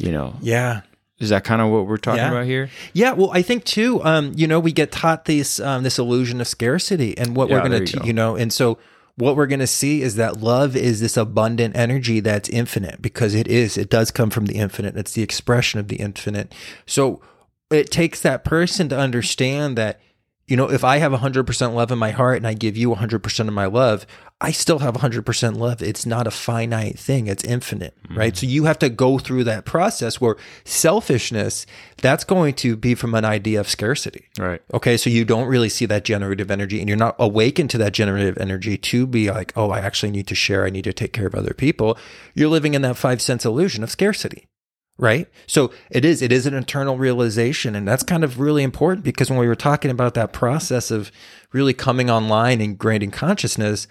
[0.02, 0.36] you know.
[0.42, 0.82] Yeah.
[1.20, 2.32] Is that kind of what we're talking yeah.
[2.32, 2.70] about here?
[2.94, 4.04] Yeah, well, I think too.
[4.04, 7.56] Um, you know, we get taught this um, this illusion of scarcity, and what yeah,
[7.56, 8.78] we're going to, you know, and so
[9.16, 13.34] what we're going to see is that love is this abundant energy that's infinite because
[13.34, 13.78] it is.
[13.78, 14.96] It does come from the infinite.
[14.96, 16.54] It's the expression of the infinite.
[16.86, 17.20] So
[17.72, 20.00] it takes that person to understand that
[20.48, 23.40] you know, if I have 100% love in my heart and I give you 100%
[23.48, 24.08] of my love,
[24.40, 25.82] I still have 100% love.
[25.82, 28.18] It's not a finite thing, it's infinite, mm-hmm.
[28.18, 28.38] right?
[28.38, 31.66] So you have to go through that process where selfishness,
[32.02, 34.30] that's going to be from an idea of scarcity.
[34.40, 34.62] Right.
[34.74, 34.96] Okay.
[34.96, 38.38] So you don't really see that generative energy and you're not awakened to that generative
[38.38, 40.66] energy to be like, oh, I actually need to share.
[40.66, 41.98] I need to take care of other people.
[42.36, 44.47] You're living in that five sense illusion of scarcity
[44.98, 45.28] right?
[45.46, 49.30] So it is it is an internal realization and that's kind of really important because
[49.30, 51.12] when we were talking about that process of
[51.52, 53.88] really coming online and grading consciousness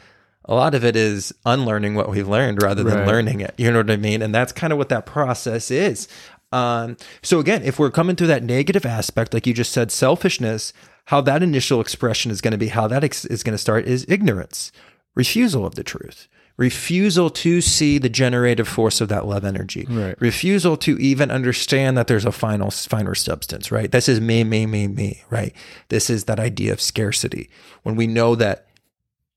[0.48, 3.06] a lot of it is unlearning what we've learned rather than right.
[3.06, 3.52] learning it.
[3.56, 4.22] You know what i mean?
[4.22, 6.08] And that's kind of what that process is.
[6.52, 10.72] Um, so again if we're coming to that negative aspect like you just said selfishness
[11.06, 13.86] how that initial expression is going to be how that ex- is going to start
[13.86, 14.70] is ignorance
[15.16, 20.14] refusal of the truth refusal to see the generative force of that love energy, Right.
[20.20, 23.90] refusal to even understand that there's a final finer substance, right?
[23.92, 25.54] This is me, me, me, me, right?
[25.90, 27.50] This is that idea of scarcity.
[27.82, 28.66] When we know that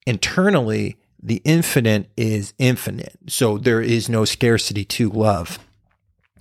[0.06, 5.60] internally the infinite is infinite, so there is no scarcity to love.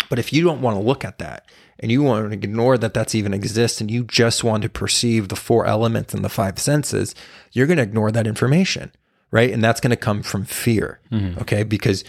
[0.08, 1.44] But if you don't want to look at that
[1.80, 5.28] and you want to ignore that that's even exists and you just want to perceive
[5.28, 7.14] the four elements and the five senses,
[7.52, 8.92] you're going to ignore that information,
[9.30, 9.50] right?
[9.52, 11.38] And that's going to come from fear, mm-hmm.
[11.40, 11.62] okay?
[11.62, 12.04] Because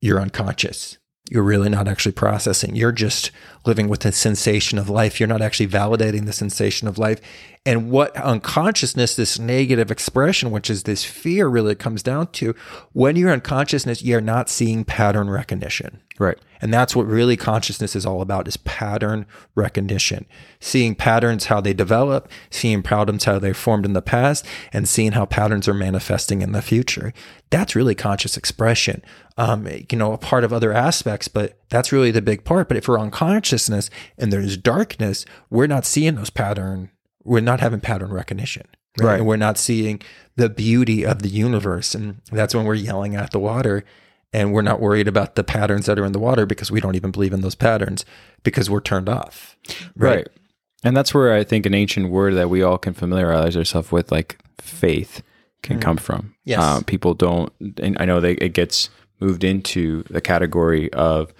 [0.00, 0.98] you're unconscious.
[1.30, 2.76] You're really not actually processing.
[2.76, 3.30] You're just
[3.64, 5.18] living with the sensation of life.
[5.18, 7.18] You're not actually validating the sensation of life.
[7.64, 12.54] And what unconsciousness, this negative expression, which is this fear, really comes down to
[12.92, 16.02] when you're unconsciousness, you're not seeing pattern recognition.
[16.18, 16.38] Right.
[16.64, 20.24] And that's what really consciousness is all about is pattern recognition.
[20.60, 25.12] Seeing patterns how they develop, seeing patterns how they formed in the past, and seeing
[25.12, 27.12] how patterns are manifesting in the future.
[27.50, 29.02] That's really conscious expression.
[29.36, 32.68] Um, you know, a part of other aspects, but that's really the big part.
[32.68, 36.90] But if we're on consciousness and there's darkness, we're not seeing those pattern,
[37.24, 38.66] we're not having pattern recognition.
[38.98, 39.18] Right.
[39.18, 40.00] And we're not seeing
[40.36, 41.94] the beauty of the universe.
[41.94, 43.84] And that's when we're yelling at the water
[44.34, 46.96] and we're not worried about the patterns that are in the water because we don't
[46.96, 48.04] even believe in those patterns
[48.42, 49.56] because we're turned off.
[49.96, 50.26] Right.
[50.82, 54.12] And that's where I think an ancient word that we all can familiarize ourselves with,
[54.12, 55.22] like faith,
[55.62, 56.34] can come from.
[56.44, 56.58] Yes.
[56.60, 61.32] Uh, people don't, and I know they, it gets moved into the category of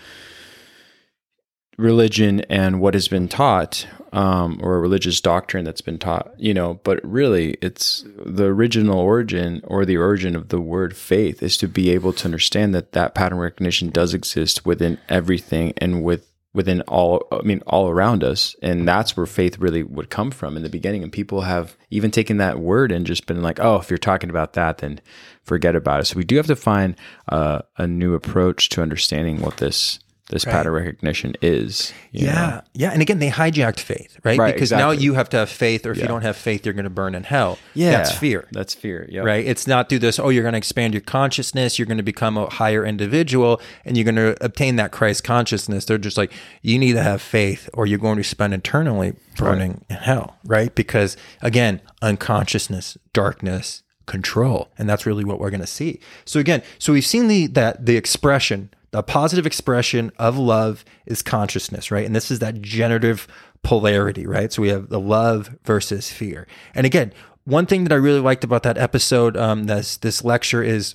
[1.77, 6.55] religion and what has been taught, um, or a religious doctrine that's been taught, you
[6.55, 11.57] know, but really it's the original origin or the origin of the word faith is
[11.59, 16.31] to be able to understand that that pattern recognition does exist within everything and with
[16.53, 18.55] within all i mean all around us.
[18.63, 21.03] And that's where faith really would come from in the beginning.
[21.03, 24.31] And people have even taken that word and just been like oh if you're talking
[24.31, 25.01] about that then
[25.43, 26.05] forget about it.
[26.05, 26.95] So we do have to find
[27.29, 29.99] uh, a new approach to understanding what this
[30.31, 32.33] this pattern recognition is you know?
[32.33, 32.61] Yeah.
[32.73, 32.91] Yeah.
[32.93, 34.39] And again, they hijacked faith, right?
[34.39, 36.05] Right, because now you have to have faith, or if Yeah.
[36.05, 37.59] you don't have faith, you're going to burn in hell.
[37.75, 38.49] yeah That's fear.
[38.51, 39.45] that's fear yeah right?
[39.47, 42.39] It's not through this, oh, you're going to expand your consciousness, you're going to become
[42.39, 45.85] a higher individual, and you're going to obtain that Christ consciousness.
[45.85, 46.33] They're just like,
[46.63, 50.75] you need to have faith, or you're going to spend eternally burning in hell, right?
[50.75, 56.01] Because again, unconsciousness, darkness, control, and that's really what we're going to see.
[56.25, 61.21] So again, so we've seen the that the expression, the positive expression of love is
[61.21, 62.07] consciousness, right?
[62.07, 63.27] And this is that generative
[63.65, 64.53] polarity, right?
[64.53, 66.47] So we have the love versus fear.
[66.77, 70.63] And again, one thing that I really liked about that episode, um, this this lecture
[70.63, 70.95] is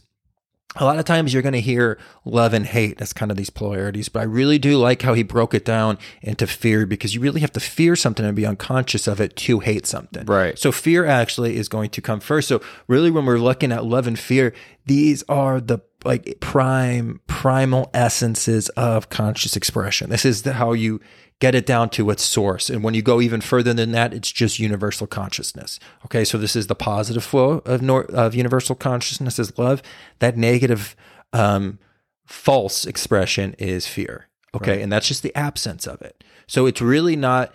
[0.78, 3.50] a lot of times you're going to hear love and hate as kind of these
[3.50, 7.20] polarities, but I really do like how he broke it down into fear because you
[7.20, 10.26] really have to fear something and be unconscious of it to hate something.
[10.26, 10.58] Right.
[10.58, 12.48] So fear actually is going to come first.
[12.48, 14.54] So really when we're looking at love and fear,
[14.86, 20.10] these are the like prime primal essences of conscious expression.
[20.10, 21.02] This is the, how you
[21.40, 22.70] get it down to its source.
[22.70, 25.80] And when you go even further than that, it's just universal consciousness.
[26.06, 29.82] Okay, so this is the positive flow of nor- of universal consciousness is love.
[30.20, 30.96] That negative,
[31.34, 31.80] um,
[32.26, 34.28] false expression is fear.
[34.56, 36.24] Okay, and that's just the absence of it.
[36.48, 37.54] So it's really not.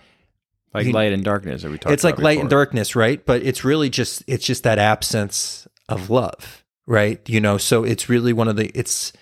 [0.73, 3.25] like You- light and darkness that we talked It's like light and darkness, right?
[3.25, 7.21] But it's really just it's just that absence of love, right?
[7.27, 9.13] You know, so it's really one of the it's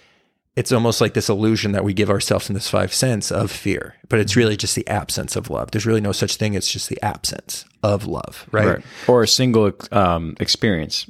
[0.56, 3.96] it's almost like this illusion that we give ourselves in this five sense of fear,
[4.08, 5.72] but it's really just the absence of love.
[5.72, 6.54] There's really no such thing.
[6.54, 8.68] It's just the absence of love, right?
[8.68, 8.86] right.
[9.08, 11.08] or a single um, experience.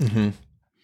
[0.00, 0.30] Mm-hmm.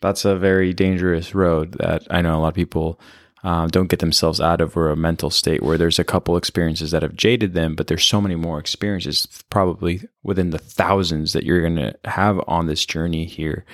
[0.03, 3.01] That's a very dangerous road that I know a lot of people
[3.43, 6.91] um, don't get themselves out of, or a mental state where there's a couple experiences
[6.91, 11.45] that have jaded them, but there's so many more experiences, probably within the thousands that
[11.45, 13.65] you're going to have on this journey here.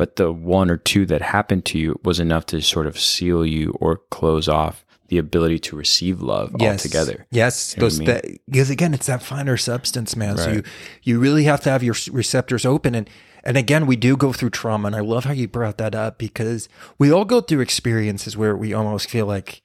[0.00, 3.44] But the one or two that happened to you was enough to sort of seal
[3.44, 7.26] you or close off the ability to receive love altogether.
[7.30, 8.06] Yes, You know those I mean?
[8.06, 10.38] that because again, it's that finer substance, man.
[10.38, 10.62] So you
[11.02, 13.10] you really have to have your receptors open, and
[13.44, 16.16] and again, we do go through trauma, and I love how you brought that up
[16.16, 19.60] because we all go through experiences where we almost feel like,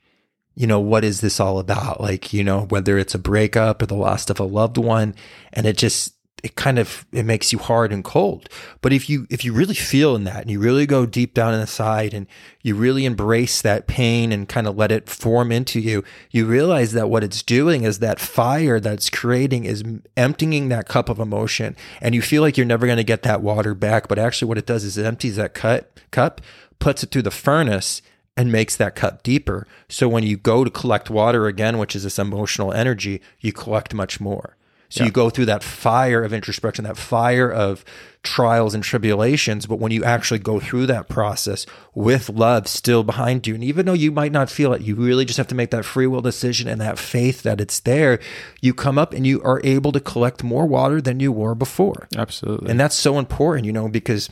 [0.53, 2.01] you know, what is this all about?
[2.01, 5.15] Like, you know, whether it's a breakup or the loss of a loved one,
[5.53, 6.14] and it just
[6.45, 8.47] it kind of it makes you hard and cold.
[8.81, 11.55] But if you if you really feel in that and you really go deep down
[11.55, 12.27] inside and
[12.61, 16.91] you really embrace that pain and kind of let it form into you, you realize
[16.91, 19.83] that what it's doing is that fire that's creating is
[20.15, 23.41] emptying that cup of emotion and you feel like you're never going to get that
[23.41, 26.41] water back, but actually what it does is it empties that cut cup,
[26.77, 28.03] puts it through the furnace
[28.37, 29.65] and makes that cup deeper.
[29.89, 33.95] So when you go to collect water again, which is this emotional energy, you collect
[33.95, 34.55] much more.
[34.89, 37.83] So you go through that fire of introspection, that fire of
[38.23, 39.65] trials and tribulations.
[39.65, 43.85] But when you actually go through that process with love still behind you, and even
[43.85, 46.21] though you might not feel it, you really just have to make that free will
[46.21, 48.19] decision and that faith that it's there.
[48.61, 52.07] You come up and you are able to collect more water than you were before.
[52.15, 52.69] Absolutely.
[52.69, 54.29] And that's so important, you know, because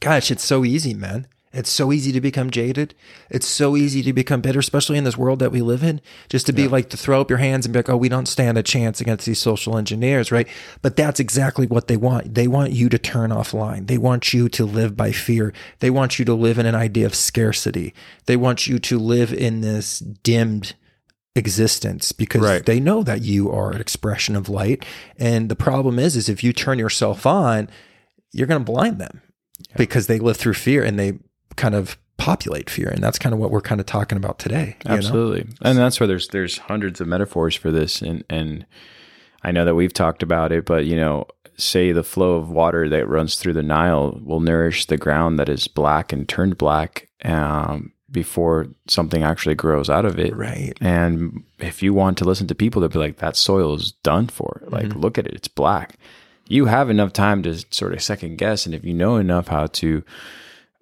[0.00, 1.26] gosh, it's so easy, man.
[1.52, 2.94] It's so easy to become jaded.
[3.28, 6.00] It's so easy to become bitter, especially in this world that we live in.
[6.28, 8.28] Just to be like to throw up your hands and be like, "Oh, we don't
[8.28, 10.46] stand a chance against these social engineers," right?
[10.80, 12.36] But that's exactly what they want.
[12.36, 13.88] They want you to turn offline.
[13.88, 15.52] They want you to live by fear.
[15.80, 17.94] They want you to live in an idea of scarcity.
[18.26, 20.74] They want you to live in this dimmed
[21.34, 22.64] existence because Right.
[22.66, 24.84] they know that you are an expression of light.
[25.18, 27.68] And the problem is, is if you turn yourself on,
[28.32, 29.20] you're going to blind them
[29.76, 31.14] because they live through fear and they
[31.56, 32.88] kind of populate fear.
[32.88, 34.76] And that's kind of what we're kind of talking about today.
[34.84, 34.96] you know?
[34.96, 35.46] Absolutely.
[35.62, 38.66] And that's where there's there's hundreds of metaphors for this and and
[39.42, 41.26] I know that we've talked about it, but you know,
[41.56, 45.48] say the flow of water that runs through the Nile will nourish the ground that
[45.48, 50.36] is black and turned black um, before something actually grows out of it.
[50.36, 50.74] Right.
[50.80, 54.26] And if you want to listen to people that be like, that soil is done
[54.28, 55.00] for, like, Mm-hmm.
[55.00, 55.96] look at it, it's black.
[56.48, 58.66] You have enough time to sort of second guess.
[58.66, 60.02] And if you know enough how to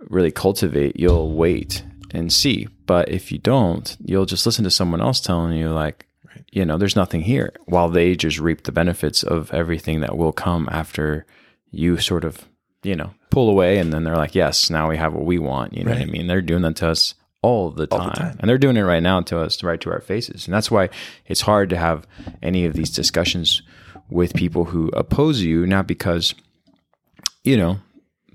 [0.00, 2.68] really cultivate, you'll wait and see.
[2.86, 6.06] But if you don't, you'll just listen to someone else telling you, like,
[6.50, 10.32] you know, there's nothing here while they just reap the benefits of everything that will
[10.32, 11.26] come after
[11.70, 12.48] you sort of,
[12.82, 13.78] you know, pull away.
[13.78, 15.74] And then they're like, yes, now we have what we want.
[15.74, 16.26] You know what I mean?
[16.26, 18.12] They're doing that to us all the time.
[18.12, 18.36] time.
[18.40, 20.46] And they're doing it right now to us, right to our faces.
[20.46, 20.88] And that's why
[21.26, 22.06] it's hard to have
[22.42, 23.62] any of these discussions
[24.08, 26.34] with people who oppose you, not because,
[27.44, 27.78] you know,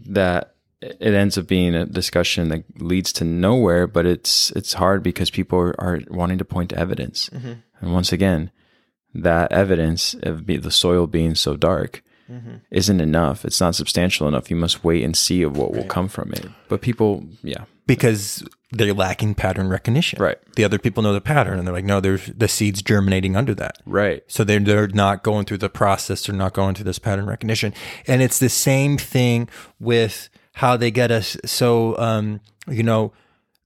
[0.06, 0.53] that
[0.84, 5.30] it ends up being a discussion that leads to nowhere, but it's it's hard because
[5.30, 7.30] people are, are wanting to point to evidence.
[7.30, 7.54] Mm-hmm.
[7.82, 8.52] And once again,
[9.14, 12.56] that evidence of be, the soil being so dark mm-hmm.
[12.72, 13.46] isn't enough.
[13.46, 14.50] It's not substantial enough.
[14.50, 16.48] You must wait and see of what will come from it.
[16.68, 20.22] But people, yeah, Because they're lacking pattern recognition.
[20.22, 20.38] Right.
[20.56, 23.54] The other people know the pattern and they're like, no, there's the seeds germinating under
[23.56, 23.78] that.
[23.86, 26.26] right, So they're, they're not going through the process.
[26.26, 27.74] They're not going through this pattern recognition.
[28.08, 29.48] And it's the same thing
[29.80, 31.38] with how they get us.
[31.46, 33.14] So, um, you know,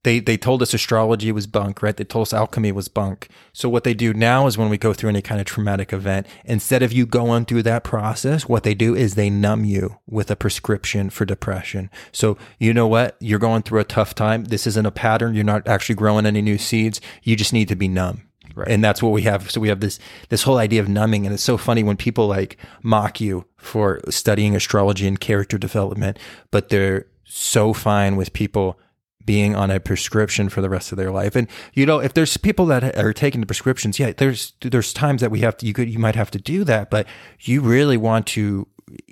[0.04, 1.98] they, they told us astrology was bunk, right?
[1.98, 3.28] They told us alchemy was bunk.
[3.52, 6.28] So what they do now is when we go through any kind of traumatic event,
[6.46, 10.32] instead of you going through that process, what they do is they numb you with
[10.32, 11.90] a prescription for depression.
[12.14, 13.18] So you know what?
[13.20, 14.46] You're going through a tough time.
[14.46, 15.36] This isn't a pattern.
[15.36, 17.02] You're not actually growing any new seeds.
[17.24, 18.27] You just need to be numb.
[18.58, 18.70] Right.
[18.70, 19.51] And that's what we have.
[19.51, 19.99] So we have this
[20.30, 24.01] this whole idea of numbing, and it's so funny when people like mock you for
[24.10, 26.18] studying astrology and character development,
[26.49, 28.80] but they're so fine with people
[29.24, 31.36] being on a prescription for the rest of their life.
[31.36, 35.22] And you know, if there's people that are taking the prescriptions, yeah, there's there's times
[35.22, 37.05] that we have to you could you might have to do that, but
[37.41, 38.68] you really want to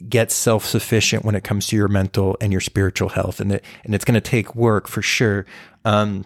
[0.09, 3.93] get self-sufficient when it comes to your mental and your spiritual health and it, and
[3.93, 5.45] it's going to take work for sure.
[5.83, 6.25] Um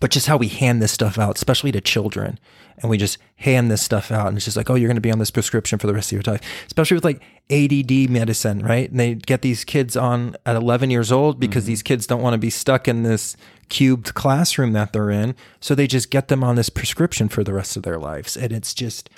[0.00, 2.38] but just how we hand this stuff out, especially to children,
[2.78, 5.00] and we just hand this stuff out, and it's just like, oh, you're going to
[5.00, 8.60] be on this prescription for the rest of your life, especially with like ADD medicine,
[8.60, 8.90] right?
[8.90, 11.68] And they get these kids on at 11 years old because mm-hmm.
[11.68, 13.36] these kids don't want to be stuck in this
[13.68, 17.52] cubed classroom that they're in, so they just get them on this prescription for the
[17.52, 19.08] rest of their lives, and it's just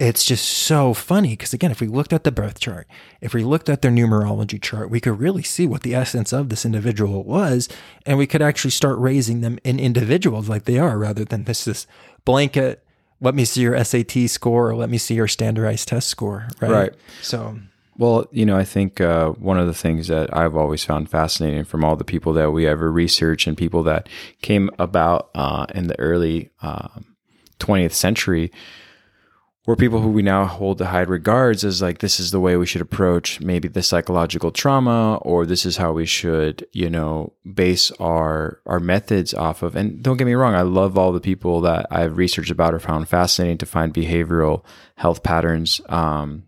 [0.00, 2.88] it's just so funny because again if we looked at the birth chart
[3.20, 6.48] if we looked at their numerology chart we could really see what the essence of
[6.48, 7.68] this individual was
[8.06, 11.64] and we could actually start raising them in individuals like they are rather than this
[11.64, 11.86] this
[12.24, 12.82] blanket
[13.20, 16.70] let me see your sat score or let me see your standardized test score right,
[16.70, 16.92] Right.
[17.20, 17.58] so
[17.98, 21.64] Well, you know, I think uh, one of the things that I've always found fascinating
[21.64, 24.08] from all the people that we ever research and people that
[24.40, 27.14] came about uh, in the early um,
[27.58, 28.50] 20th century
[29.70, 32.56] were people who we now hold to high regards as like this is the way
[32.56, 37.32] we should approach maybe the psychological trauma or this is how we should you know
[37.54, 39.76] base our our methods off of.
[39.76, 42.80] And don't get me wrong i love all the people that i've researched about or
[42.80, 44.64] found fascinating to find behavioral
[44.96, 46.42] health patterns um,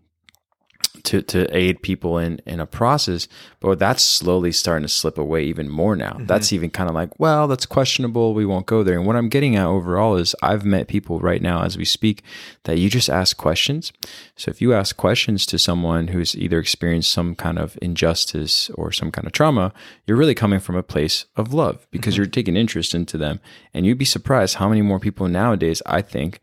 [1.03, 3.27] to to aid people in in a process
[3.59, 6.11] but that's slowly starting to slip away even more now.
[6.13, 6.25] Mm-hmm.
[6.25, 8.97] That's even kind of like well that's questionable we won't go there.
[8.97, 12.23] And what i'm getting at overall is i've met people right now as we speak
[12.63, 13.91] that you just ask questions.
[14.35, 18.91] So if you ask questions to someone who's either experienced some kind of injustice or
[18.91, 19.73] some kind of trauma
[20.05, 22.23] you're really coming from a place of love because mm-hmm.
[22.23, 23.39] you're taking interest into them.
[23.73, 26.39] And you'd be surprised how many more people nowadays i think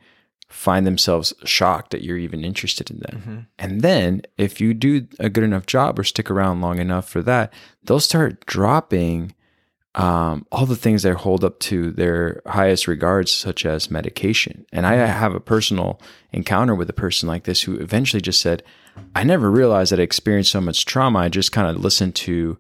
[0.51, 3.46] find themselves shocked that you're even interested in them.
[3.59, 7.22] And then if you do a good enough job or stick around long enough for
[7.22, 7.53] that,
[7.84, 9.32] they'll start dropping
[9.94, 14.66] um, all the things they hold up to their highest regards, such as medication.
[14.72, 16.01] And I have a personal
[16.32, 18.62] encounter with a person like this who eventually just said,
[19.14, 21.20] I never realized that I experienced so much trauma.
[21.20, 22.59] I just kind of listened to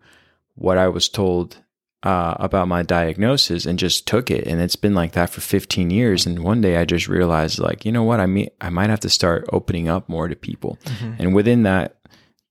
[0.54, 1.58] what I was told
[2.02, 4.46] uh, about my diagnosis and just took it.
[4.46, 6.26] And it's been like that for 15 years.
[6.26, 8.20] And one day I just realized, like, you know what?
[8.20, 10.78] I mean, I might have to start opening up more to people.
[10.84, 11.12] Mm-hmm.
[11.18, 11.96] And within that,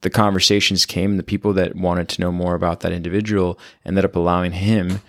[0.02, 1.18] the conversations came.
[1.18, 5.02] The people that wanted to know more about that individual ended up allowing him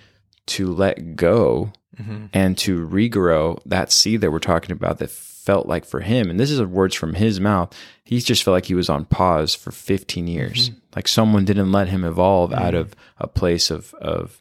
[0.47, 2.27] to let go mm-hmm.
[2.33, 5.11] and to regrow that seed that we're talking about that
[5.51, 6.31] felt like for him.
[6.31, 7.77] And this is words from his mouth.
[8.05, 10.71] He just felt like he was on pause for 15 years.
[10.71, 10.79] Mm-hmm.
[10.95, 12.63] Like someone didn't let him evolve mm-hmm.
[12.63, 14.41] out of a place of, of,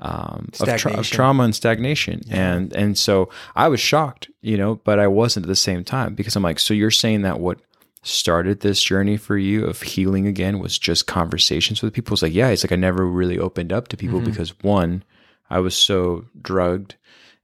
[0.00, 2.22] um, of, tra- of, trauma and stagnation.
[2.26, 2.52] Yeah.
[2.52, 6.16] And, and so I was shocked, you know, but I wasn't at the same time
[6.16, 7.60] because I'm like, so you're saying that what
[8.02, 12.14] started this journey for you of healing again was just conversations with people.
[12.14, 14.30] It's like, yeah, it's like I never really opened up to people mm-hmm.
[14.30, 15.04] because one,
[15.48, 16.96] I was so drugged,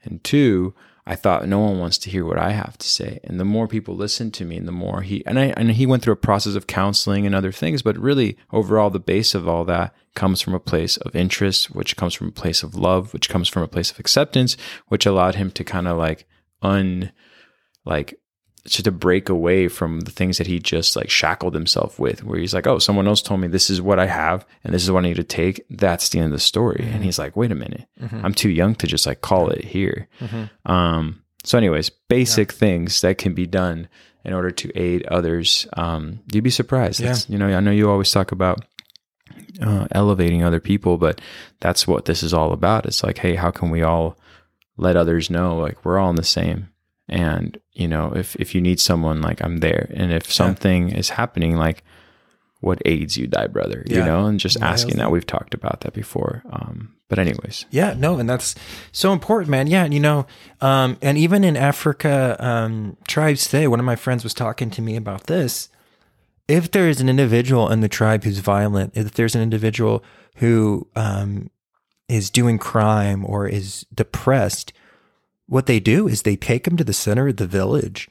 [0.02, 0.74] and two,
[1.09, 3.20] I thought no one wants to hear what I have to say.
[3.22, 5.86] And the more people listened to me, and the more he and I and he
[5.86, 9.46] went through a process of counseling and other things, but really overall the base of
[9.46, 13.12] all that comes from a place of interest, which comes from a place of love,
[13.12, 14.57] which comes from a place of acceptance,
[14.88, 16.26] which allowed him to kind of like
[16.61, 17.12] un
[17.84, 18.18] like
[18.66, 22.38] to, to break away from the things that he just like shackled himself with, where
[22.38, 24.90] he's like, oh, someone else told me this is what I have and this is
[24.90, 25.64] what I need to take.
[25.70, 26.80] That's the end of the story.
[26.82, 26.94] Mm-hmm.
[26.94, 28.24] And he's like, wait a minute, mm-hmm.
[28.24, 30.08] I'm too young to just like call it here.
[30.20, 30.70] Mm-hmm.
[30.70, 32.58] Um, so, anyways, basic yeah.
[32.58, 33.88] things that can be done
[34.24, 35.68] in order to aid others.
[35.74, 37.00] Um, you'd be surprised.
[37.00, 37.14] Yeah.
[37.28, 38.64] you know, I know you always talk about
[39.62, 41.20] uh, elevating other people, but
[41.60, 42.86] that's what this is all about.
[42.86, 44.18] It's like, hey, how can we all
[44.76, 46.68] let others know like we're all in the same
[47.09, 49.90] and you know if if you need someone like i'm there.
[49.94, 50.96] And if something yeah.
[50.96, 51.84] is happening like
[52.61, 53.84] what aids you die brother?
[53.86, 53.98] Yeah.
[53.98, 55.11] you know and just asking that.
[55.11, 56.42] We've talked about that before.
[56.50, 57.66] Um but anyways.
[57.70, 58.54] Yeah no and that's
[58.92, 59.66] so important man.
[59.66, 60.26] Yeah and you know
[60.61, 64.82] um and even in africa um tribes today one of my friends was talking to
[64.82, 65.68] me about this.
[66.48, 70.02] If there is an individual in the tribe who's violent if there's an individual
[70.36, 71.50] who um
[72.09, 74.72] is doing crime or is depressed
[75.47, 78.09] what they do is they take him to the center of the village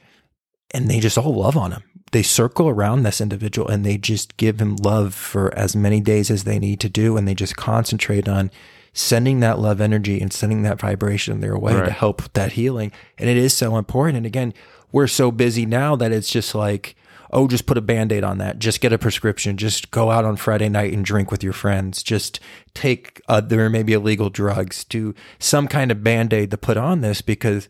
[0.72, 1.82] and they just all love on him.
[2.12, 6.30] They circle around this individual and they just give him love for as many days
[6.30, 7.16] as they need to do.
[7.16, 8.50] And they just concentrate on
[8.92, 11.84] sending that love energy and sending that vibration their way right.
[11.84, 12.92] to help that healing.
[13.18, 14.16] And it is so important.
[14.16, 14.54] And again,
[14.92, 16.96] we're so busy now that it's just like,
[17.32, 18.58] oh, just put a band aid on that.
[18.58, 19.56] Just get a prescription.
[19.56, 22.02] Just go out on Friday night and drink with your friends.
[22.02, 22.40] Just
[22.74, 24.84] take other maybe illegal drugs.
[24.84, 27.68] Do some kind of band aid to put on this because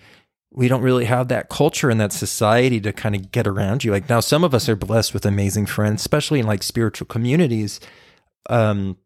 [0.51, 3.93] we don't really have that culture and that society to kind of get around you.
[3.93, 7.79] Like now, some of us are blessed with amazing friends, especially in like spiritual communities,
[8.49, 8.97] um,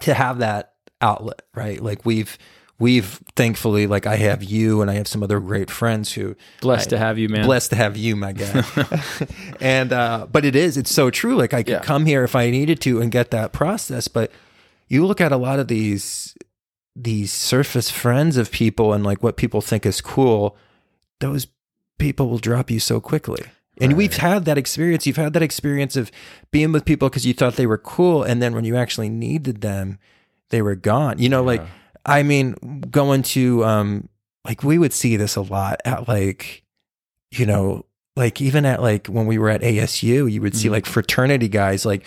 [0.00, 1.80] to have that outlet, right?
[1.80, 2.38] Like we've,
[2.78, 6.88] we've thankfully like I have you and I have some other great friends who blessed
[6.88, 7.44] I, to have you, man.
[7.44, 8.64] Blessed to have you, my guy.
[9.60, 11.36] and uh, but it is, it's so true.
[11.36, 11.80] Like I could yeah.
[11.80, 14.08] come here if I needed to and get that process.
[14.08, 14.30] But
[14.88, 16.34] you look at a lot of these
[16.94, 20.56] these surface friends of people and like what people think is cool,
[21.20, 21.46] those
[21.98, 23.42] people will drop you so quickly.
[23.78, 23.98] And right.
[23.98, 25.06] we've had that experience.
[25.06, 26.10] You've had that experience of
[26.50, 29.60] being with people because you thought they were cool, and then when you actually needed
[29.60, 29.98] them,
[30.48, 31.18] they were gone.
[31.18, 31.46] You know, yeah.
[31.46, 31.62] like
[32.06, 34.08] I mean, going to um
[34.44, 36.62] like we would see this a lot at like,
[37.30, 37.84] you know,
[38.14, 40.74] like even at like when we were at ASU, you would see mm-hmm.
[40.74, 42.04] like fraternity guys like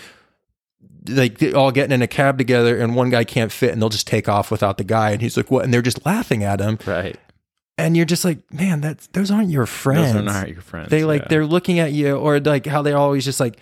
[1.07, 4.07] like all getting in a cab together and one guy can't fit and they'll just
[4.07, 5.11] take off without the guy.
[5.11, 5.65] And he's like what?
[5.65, 6.79] And they're just laughing at him.
[6.85, 7.17] Right.
[7.77, 10.13] And you're just like man that's those aren't your friends.
[10.13, 11.27] those aren't your friends they like yeah.
[11.29, 13.57] they're looking at you or like how they're always just like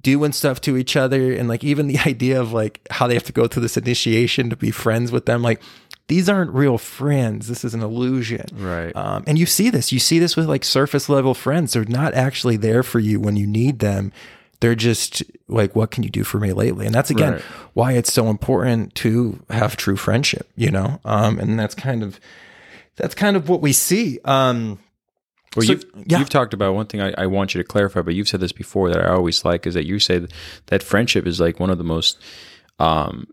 [0.00, 1.32] doing stuff to each other.
[1.32, 4.50] And like even the idea of like how they have to go through this initiation
[4.50, 5.60] to be friends with them like
[6.08, 7.48] these aren't real friends.
[7.48, 8.46] This is an illusion.
[8.54, 8.96] Right.
[8.96, 9.92] Um, and you see this.
[9.92, 11.74] You see this with like surface level friends.
[11.74, 14.12] They're not actually there for you when you need them.
[14.60, 16.86] They're just like what can you do for me lately?
[16.86, 17.42] And that's again right.
[17.74, 20.98] why it's so important to have true friendship you know?
[21.04, 22.18] Um, and that's kind of
[22.96, 24.18] that's kind of what we see.
[24.24, 24.78] Um,
[25.56, 26.18] well, so, you've, yeah.
[26.18, 28.52] you've talked about one thing I, I, want you to clarify, but you've said this
[28.52, 30.32] before that I always like is that you say that,
[30.66, 32.20] that friendship is like one of the most,
[32.78, 33.26] um,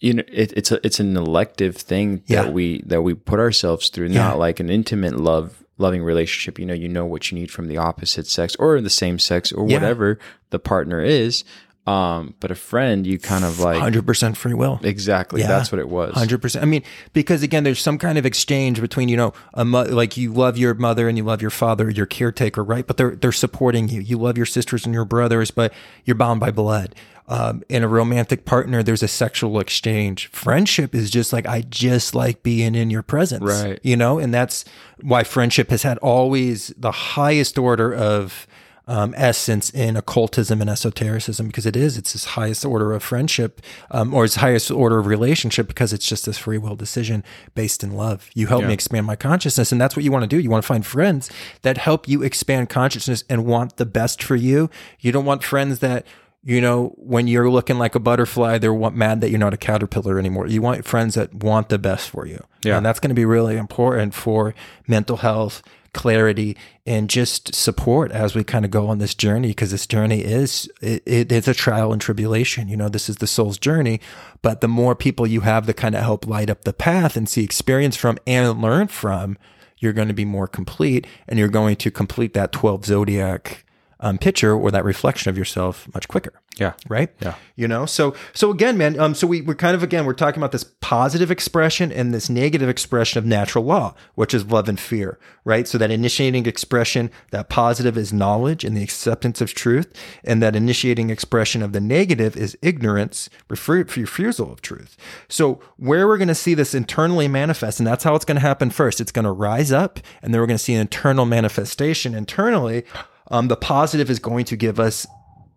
[0.00, 2.44] you know, it, it's a it's an elective thing yeah.
[2.44, 4.28] that we that we put ourselves through, yeah.
[4.28, 6.58] not like an intimate love loving relationship.
[6.58, 9.50] You know, you know what you need from the opposite sex or the same sex
[9.50, 10.18] or whatever
[10.50, 11.44] the partner is.
[11.88, 14.78] Um, but a friend, you kind of like hundred percent free will.
[14.82, 15.40] exactly.
[15.40, 15.48] Yeah.
[15.48, 16.14] That's what it was.
[16.14, 16.62] Hundred percent.
[16.62, 16.82] I mean,
[17.12, 20.58] because again, there's some kind of exchange between you know a mo- like you love
[20.58, 22.86] your mother and you love your father, your caretaker, right?
[22.86, 24.00] But they're they're supporting you.
[24.02, 25.72] You love your sisters and your brothers, but
[26.04, 26.94] you're bound by blood.
[27.30, 30.28] Um, in a romantic partner, there's a sexual exchange.
[30.28, 33.78] Friendship is just like I just like being in your presence, Right.
[33.82, 34.64] You know, and that's
[35.02, 38.46] why friendship has had always the highest order of
[38.88, 43.60] um, essence in occultism and esotericism because it is it's this highest order of friendship
[43.90, 47.22] um, or its highest order of relationship because it's just this free will decision
[47.54, 48.30] based in love.
[48.34, 50.38] You help me expand my consciousness and that's what you want to do.
[50.38, 51.30] You want to find friends
[51.62, 54.70] that help you expand consciousness and want the best for you.
[55.00, 56.06] You don't want friends that
[56.42, 60.18] you know when you're looking like a butterfly they're mad that you're not a caterpillar
[60.18, 60.46] anymore.
[60.46, 62.42] You want friends that want the best for you.
[62.64, 62.78] Yeah.
[62.78, 64.54] and that's going to be really important for
[64.86, 65.62] mental health
[65.92, 70.20] clarity and just support as we kind of go on this journey because this journey
[70.20, 74.00] is it, it is a trial and tribulation you know this is the soul's journey.
[74.42, 77.28] But the more people you have that kind of help light up the path and
[77.28, 79.38] see experience from and learn from
[79.78, 83.64] you're going to be more complete and you're going to complete that 12 zodiac
[84.00, 86.74] um, picture or that reflection of yourself much quicker Yeah.
[86.88, 87.10] right?
[87.20, 87.34] Yeah.
[87.56, 88.98] You know, so so again, man.
[89.00, 92.30] Um, so we we're kind of again we're talking about this positive expression and this
[92.30, 95.66] negative expression of natural law, which is love and fear, right?
[95.66, 99.92] So that initiating expression, that positive is knowledge and the acceptance of truth,
[100.24, 104.96] and that initiating expression of the negative is ignorance, refusal of truth.
[105.28, 108.40] So where we're going to see this internally manifest, and that's how it's going to
[108.40, 109.00] happen first.
[109.00, 112.84] It's going to rise up, and then we're going to see an internal manifestation internally.
[113.30, 115.06] Um, the positive is going to give us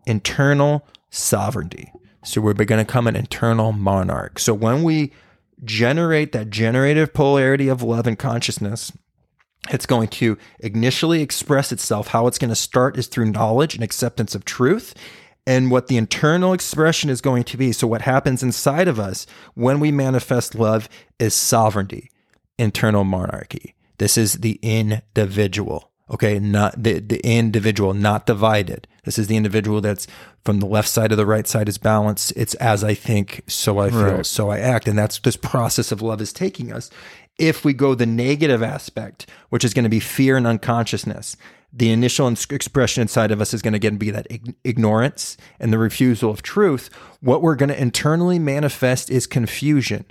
[0.06, 1.92] internal sovereignty.
[2.24, 4.40] So we're going to become an internal monarch.
[4.40, 5.12] So when we
[5.64, 8.92] generate that generative polarity of love and consciousness,
[9.70, 12.08] it's going to initially express itself.
[12.08, 14.94] How it's going to start is through knowledge and acceptance of truth.
[15.48, 17.72] And what the internal expression is going to be.
[17.72, 22.12] So, what happens inside of us when we manifest love is sovereignty,
[22.60, 23.74] internal monarchy.
[23.98, 25.91] This is the individual.
[26.12, 28.88] Okay, not the, the individual, not divided.
[29.06, 30.08] This is the individual that's
[30.44, 32.34] from the left side to the right side is balanced.
[32.36, 34.26] It's as I think, so I feel, Right.
[34.26, 34.88] so I act.
[34.88, 36.90] And that's this process of love is taking us.
[37.40, 41.38] If we go the negative aspect, which is going to be fear and unconsciousness,
[41.74, 44.28] the initial expression inside of us is going to again be that
[44.66, 46.90] ignorance and the refusal of truth.
[47.22, 50.04] What we're going to internally manifest is confusion,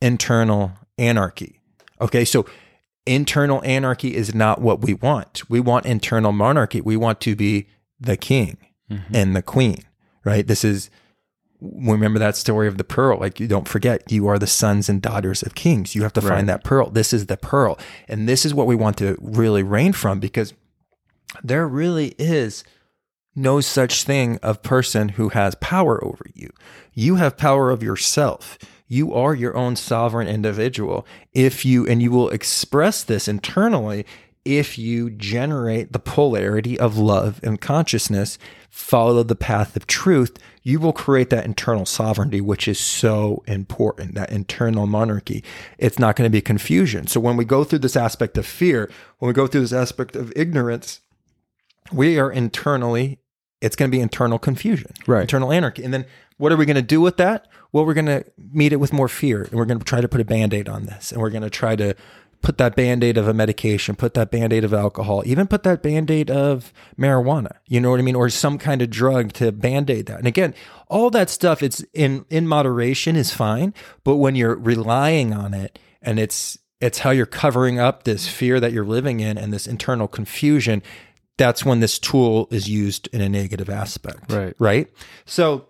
[0.00, 1.60] internal anarchy.
[2.00, 2.46] Okay, so
[3.06, 5.48] internal anarchy is not what we want.
[5.50, 6.80] We want internal monarchy.
[6.80, 7.68] We want to be
[8.00, 8.58] the king
[8.90, 9.14] mm-hmm.
[9.14, 9.82] and the queen,
[10.24, 10.46] right?
[10.46, 10.90] This is
[11.60, 13.18] remember that story of the pearl.
[13.20, 15.94] Like you don't forget, you are the sons and daughters of kings.
[15.94, 16.36] You have to Right.
[16.36, 16.90] find that pearl.
[16.90, 17.78] This is the pearl.
[18.08, 20.54] And this is what we want to really reign from because
[21.42, 22.64] there really is
[23.34, 26.50] no such thing of person who has power over you.
[26.92, 28.58] You have power of yourself.
[28.92, 31.06] You are your own sovereign individual.
[31.32, 34.04] If you and you will express this internally
[34.44, 38.36] if you generate the polarity of love and consciousness,
[38.68, 44.14] follow the path of truth, you will create that internal sovereignty, which is so important,
[44.14, 45.42] that internal monarchy.
[45.78, 47.06] It's not going to be confusion.
[47.06, 48.90] So when we go through this aspect of fear,
[49.20, 51.00] when we go through this aspect of ignorance,
[51.90, 53.21] we are internally
[53.62, 55.22] it's going to be internal confusion Right.
[55.22, 55.82] internal anarchy.
[55.84, 56.04] And then
[56.36, 57.46] what are we going to do with that?
[57.72, 60.08] Well we're going to meet it with more fear and we're going to try to
[60.08, 61.94] put a band-aid on this and we're going to try to
[62.42, 66.28] put that band-aid of a medication put that band-aid of alcohol even put that band-aid
[66.28, 70.18] of marijuana you know what i mean or some kind of drug to band-aid that.
[70.18, 70.52] And again
[70.88, 75.78] all that stuff it's in in moderation is fine but when you're relying on it
[76.02, 79.68] and it's it's how you're covering up this fear that you're living in and this
[79.68, 80.82] internal confusion
[81.38, 84.30] that's when this tool is used in a negative aspect.
[84.32, 84.54] Right.
[84.58, 84.88] Right.
[85.24, 85.66] So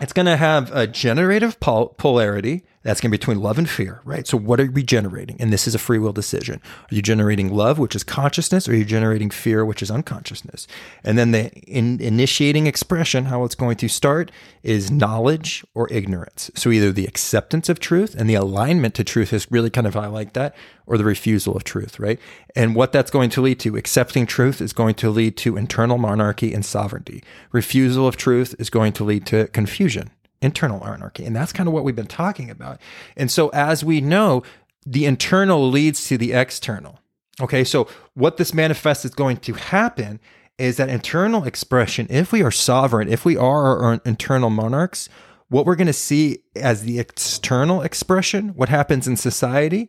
[0.00, 3.68] it's going to have a generative pol- polarity that's going to be between love and
[3.68, 4.26] fear, right?
[4.26, 5.40] So what are we generating?
[5.40, 6.60] And this is a free will decision.
[6.90, 10.66] Are you generating love, which is consciousness, or are you generating fear, which is unconsciousness?
[11.02, 14.30] And then the in- initiating expression, how it's going to start,
[14.62, 16.50] is knowledge or ignorance.
[16.54, 19.96] So either the acceptance of truth and the alignment to truth is really kind of
[19.96, 20.54] I like that,
[20.86, 22.18] or the refusal of truth, right?
[22.56, 25.98] And what that's going to lead to, accepting truth is going to lead to internal
[25.98, 27.22] monarchy and sovereignty.
[27.52, 30.10] Refusal of truth is going to lead to confusion,
[30.40, 31.24] internal anarchy.
[31.24, 32.80] And that's kind of what we've been talking about.
[33.16, 34.42] And so as we know,
[34.86, 36.98] the internal leads to the external.
[37.40, 40.20] Okay, so what this manifests is going to happen
[40.58, 45.08] is that internal expression, if we are sovereign, if we are our internal monarchs,
[45.48, 49.88] what we're going to see as the external expression, what happens in society,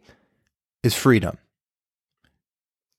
[0.83, 1.37] is freedom.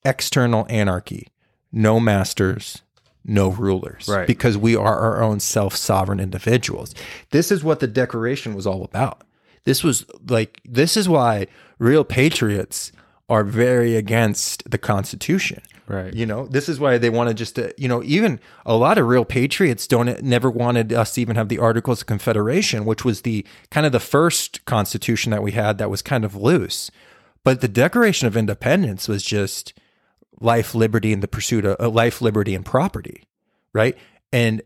[0.05, 1.29] External anarchy,
[1.71, 2.83] no masters,
[3.25, 4.09] no rulers.
[4.09, 4.27] Right.
[4.27, 6.95] Because we are our own self sovereign individuals.
[7.31, 9.23] This is what the Declaration was all about.
[9.65, 11.47] This was like, this is why
[11.79, 12.93] real patriots
[13.29, 15.63] are very against the Constitution.
[15.87, 16.15] Right.
[16.15, 18.97] You know, this is why they want to just, uh, you know, even a lot
[18.97, 23.05] of real patriots don't never wanted us to even have the Articles of Confederation, which
[23.05, 26.93] was the kind of the first constitution that we had that was kind of loose.
[27.43, 29.73] But the Declaration of Independence was just
[30.41, 33.25] life, liberty, and the pursuit of uh, life, liberty, and property,
[33.73, 33.97] right?
[34.33, 34.63] And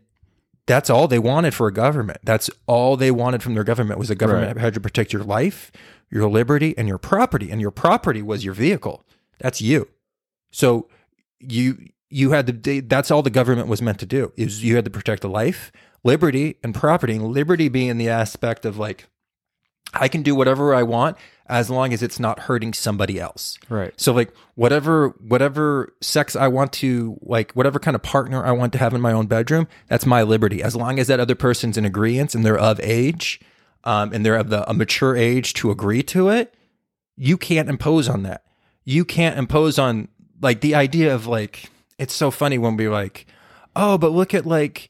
[0.67, 2.19] that's all they wanted for a government.
[2.23, 4.55] That's all they wanted from their government was a government Right.
[4.55, 5.71] that had to protect your life,
[6.09, 7.51] your liberty, and your property.
[7.51, 9.05] And your property was your vehicle.
[9.39, 9.89] That's you.
[10.51, 10.87] So
[11.39, 12.81] you you had to.
[12.81, 14.31] That's all the government was meant to do.
[14.37, 15.71] Is you had to protect the life,
[16.03, 17.15] liberty, and property.
[17.15, 19.07] And liberty being the aspect of like,
[19.93, 21.17] I can do whatever I want
[21.47, 23.57] as long as it's not hurting somebody else.
[23.69, 23.93] Right.
[23.97, 28.73] So like whatever whatever sex I want to like whatever kind of partner I want
[28.73, 30.63] to have in my own bedroom, that's my liberty.
[30.63, 33.39] As long as that other person's in agreement and they're of age,
[33.83, 36.55] um, and they're of the a mature age to agree to it,
[37.15, 38.43] you can't impose on that.
[38.83, 40.07] You can't impose on
[40.41, 43.27] like the idea of like it's so funny when we like,
[43.75, 44.89] oh, but look at like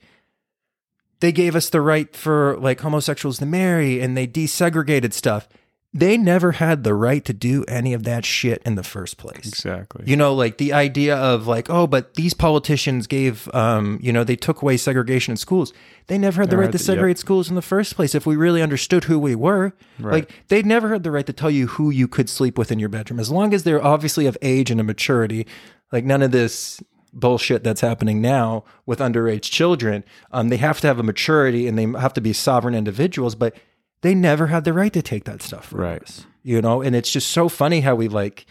[1.26, 5.49] they gave us the right for like homosexuals to marry and they desegregated stuff.
[5.91, 9.47] They never had the right to do any of that shit in the first place.
[9.47, 10.03] Exactly.
[10.05, 14.23] You know, like the idea of like, oh, but these politicians gave, um, you know,
[14.23, 15.73] they took away segregation in schools.
[16.05, 18.13] They never had the right to segregate schools in the first place.
[18.13, 20.13] If we really understood who we were, Right.
[20.13, 22.78] like they never had the right to tell you who you could sleep with in
[22.78, 25.47] your bedroom, as long as they're obviously of age and a maturity.
[25.91, 26.84] Like none of this
[27.16, 30.03] bullshit that's happening now with underage children.
[30.32, 33.55] Um, they have to have a maturity and they have to be sovereign individuals, but
[34.01, 36.01] they never had the right to take that stuff from Right.
[36.03, 36.26] us.
[36.43, 38.45] You know, and it's just so funny how we like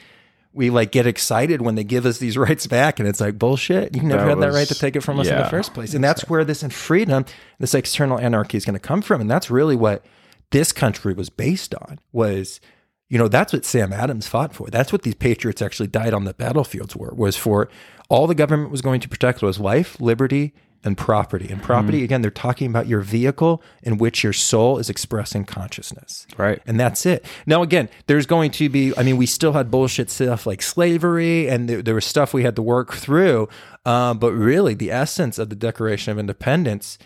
[0.57, 3.95] we like get excited when they give us these rights back and it's like bullshit
[3.95, 5.95] you never That had that right to take it from us in the first place
[5.95, 7.25] and that's where this in freedom
[7.59, 10.05] this external anarchy is going to come from and that's really what
[10.53, 12.61] this country was based on was
[13.09, 16.23] you know that's what sam adams fought for that's what these patriots actually died on
[16.23, 17.69] the battlefields were was for
[18.09, 20.53] all the government was going to protect was life liberty
[20.87, 22.05] and property and property Mm-hmm.
[22.05, 26.61] again they're talking about your vehicle in which your soul is expressing consciousness Right.
[26.67, 27.25] and that's it.
[27.47, 31.49] Now, again, there's going to be, I mean, we still had bullshit stuff like slavery
[31.49, 33.49] and there, there was stuff we had to work through.
[33.87, 36.99] Uh, but really, the essence of the Declaration of Independence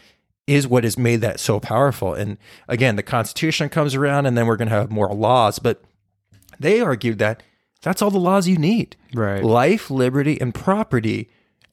[0.48, 2.14] is what has made that so powerful.
[2.14, 2.36] And
[2.68, 5.58] again, the Constitution comes around and then we're going to have more laws.
[5.60, 5.82] But
[6.58, 7.42] they argued that
[7.82, 9.42] that's all the laws you need Right.
[9.44, 11.30] life, liberty, and property.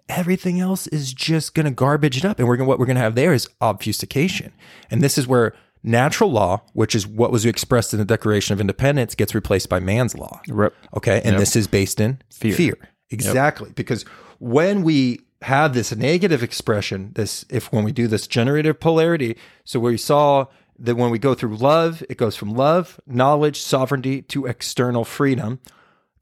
[0.08, 2.38] Everything else is just going to garbage it up.
[2.38, 4.54] And we're gonna, what we're going to have there is obfuscation.
[4.92, 8.62] And this is where natural law, which is what was expressed in the Declaration of
[8.62, 10.42] Independence, gets replaced by man's law.
[10.48, 10.74] Rep.
[10.96, 11.22] Okay.
[11.26, 12.78] And this is based in Fear.
[13.10, 13.72] Exactly.
[13.76, 14.04] Because
[14.40, 19.80] when we have this negative expression, this, if when we do this generative polarity, so
[19.80, 20.46] we saw
[20.78, 25.60] that when we go through love, it goes from love, knowledge, sovereignty to external freedom.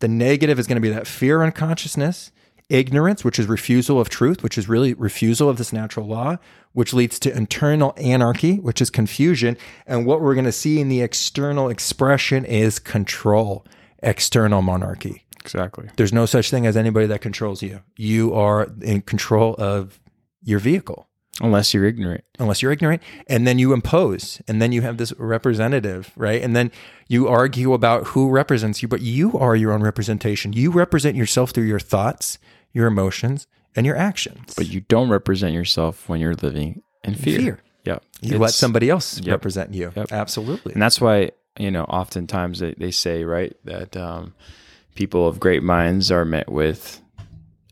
[0.04, 2.34] The negative is going to be that fear unconsciousness,
[2.68, 6.40] ignorance, which is refusal of truth, which is really refusal of this natural law,
[6.74, 9.56] which leads to internal anarchy, which is confusion.
[9.88, 13.66] And what we're going to see in the external expression is control,
[14.00, 15.24] external monarchy.
[15.40, 15.90] Exactly.
[15.96, 17.80] There's no such thing as anybody that controls you.
[17.96, 20.02] You are in control of
[20.44, 21.08] your vehicle
[21.44, 22.24] Unless you're ignorant.
[22.40, 26.56] unless you're ignorant and then you impose and then you have this representative right and
[26.56, 26.72] then
[27.08, 31.52] you argue about who represents you but you are your own representation you represent yourself
[31.52, 32.40] through your thoughts
[32.72, 37.40] your emotions and your actions But you don't represent yourself when you're living in fear.
[37.40, 37.60] fear.
[37.84, 38.00] Yeah.
[38.22, 39.28] you let somebody else Yep.
[39.28, 40.12] represent you Yep.
[40.14, 44.34] absolutely And that's why, you know, oftentimes they, they say, right, that um,
[44.96, 47.02] people of great minds are met with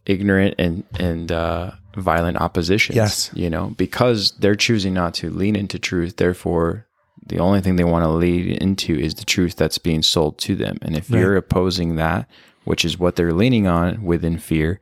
[0.05, 2.96] ignorant and, and uh, violent oppositions.
[2.96, 3.30] Yes.
[3.34, 6.18] You know, because they're choosing not to lean into truth.
[6.18, 6.86] Therefore,
[7.26, 10.56] the only thing they want to lead into is the truth that's being sold to
[10.56, 10.78] them.
[10.82, 12.28] And if you're opposing that,
[12.64, 14.80] which is what they're leaning on within fear,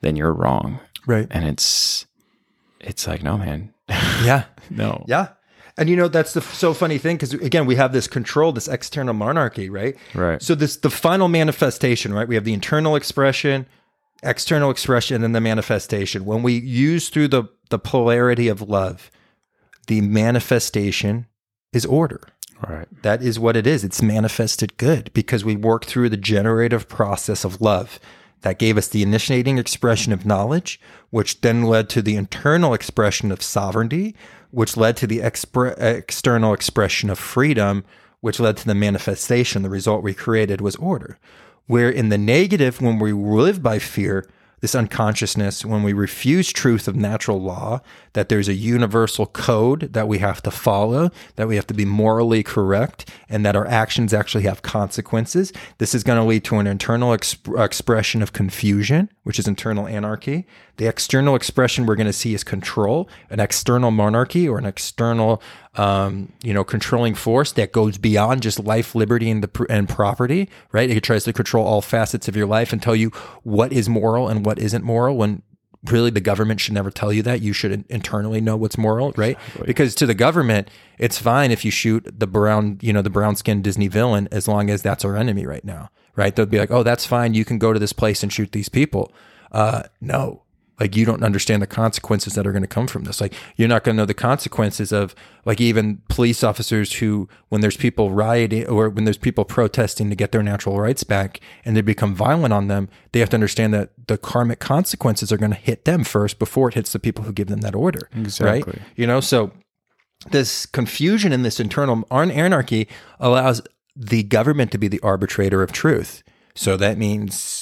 [0.00, 0.80] then you're wrong.
[1.06, 2.06] right And it's,
[2.80, 5.04] it's like, no, man, yeah no.
[5.08, 5.28] yeah
[5.76, 8.68] and you know that's the so funny thing because again we have this control this
[8.68, 10.40] external monarchy right Right.
[10.42, 13.66] so this the final manifestation right we have the internal expression
[14.22, 19.10] external expression and the manifestation when we use through the the polarity of love
[19.86, 21.26] the manifestation
[21.72, 22.28] is order
[22.68, 22.86] Right.
[23.02, 23.82] that is what it is.
[23.82, 27.98] It's manifested good because we work through the generative process of love
[28.42, 33.32] that gave us the initiating expression of knowledge, which then led to the internal expression
[33.32, 34.14] of sovereignty,
[34.52, 37.84] which led to the expre- external expression of freedom,
[38.20, 39.62] which led to the manifestation.
[39.62, 41.18] The result we created was order.
[41.66, 44.28] Where in the negative, when we live by fear,
[44.62, 47.80] this unconsciousness when we refuse truth of natural law,
[48.12, 51.84] that there's a universal code that we have to follow, that we have to be
[51.84, 55.52] morally correct, and that our actions actually have consequences.
[55.78, 59.88] This is going to lead to an internal exp- expression of confusion, which is internal
[59.88, 60.46] anarchy.
[60.78, 65.42] The external expression we're going to see is control, an external monarchy or an external,
[65.76, 70.48] um, you know, controlling force that goes beyond just life, liberty, and the and property.
[70.72, 70.90] Right?
[70.90, 73.10] It tries to control all facets of your life and tell you
[73.42, 75.16] what is moral and what isn't moral.
[75.16, 75.42] When
[75.90, 77.40] really the government should never tell you that.
[77.40, 79.36] You should internally know what's moral, right?
[79.36, 79.66] Exactly.
[79.66, 80.68] Because to the government,
[80.98, 84.46] it's fine if you shoot the brown, you know, the brown skinned Disney villain as
[84.46, 86.34] long as that's our enemy right now, right?
[86.34, 87.34] They'll be like, oh, that's fine.
[87.34, 89.12] You can go to this place and shoot these people.
[89.50, 90.41] Uh, no,
[90.82, 93.20] like you don't understand the consequences that are going to come from this.
[93.20, 95.14] Like you're not going to know the consequences of
[95.44, 100.16] like even police officers who, when there's people rioting or when there's people protesting to
[100.16, 103.72] get their natural rights back and they become violent on them, they have to understand
[103.72, 107.22] that the karmic consequences are going to hit them first before it hits the people
[107.22, 108.08] who give them that order.
[108.16, 108.72] Exactly.
[108.76, 108.88] Right.
[108.96, 109.52] You know, so
[110.32, 112.88] this confusion and this internal anarchy
[113.20, 113.62] allows
[113.94, 116.24] the government to be the arbitrator of truth.
[116.56, 117.61] So that means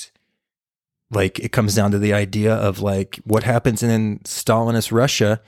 [1.10, 5.40] like it comes down to the idea of like what happens in Stalinist Russia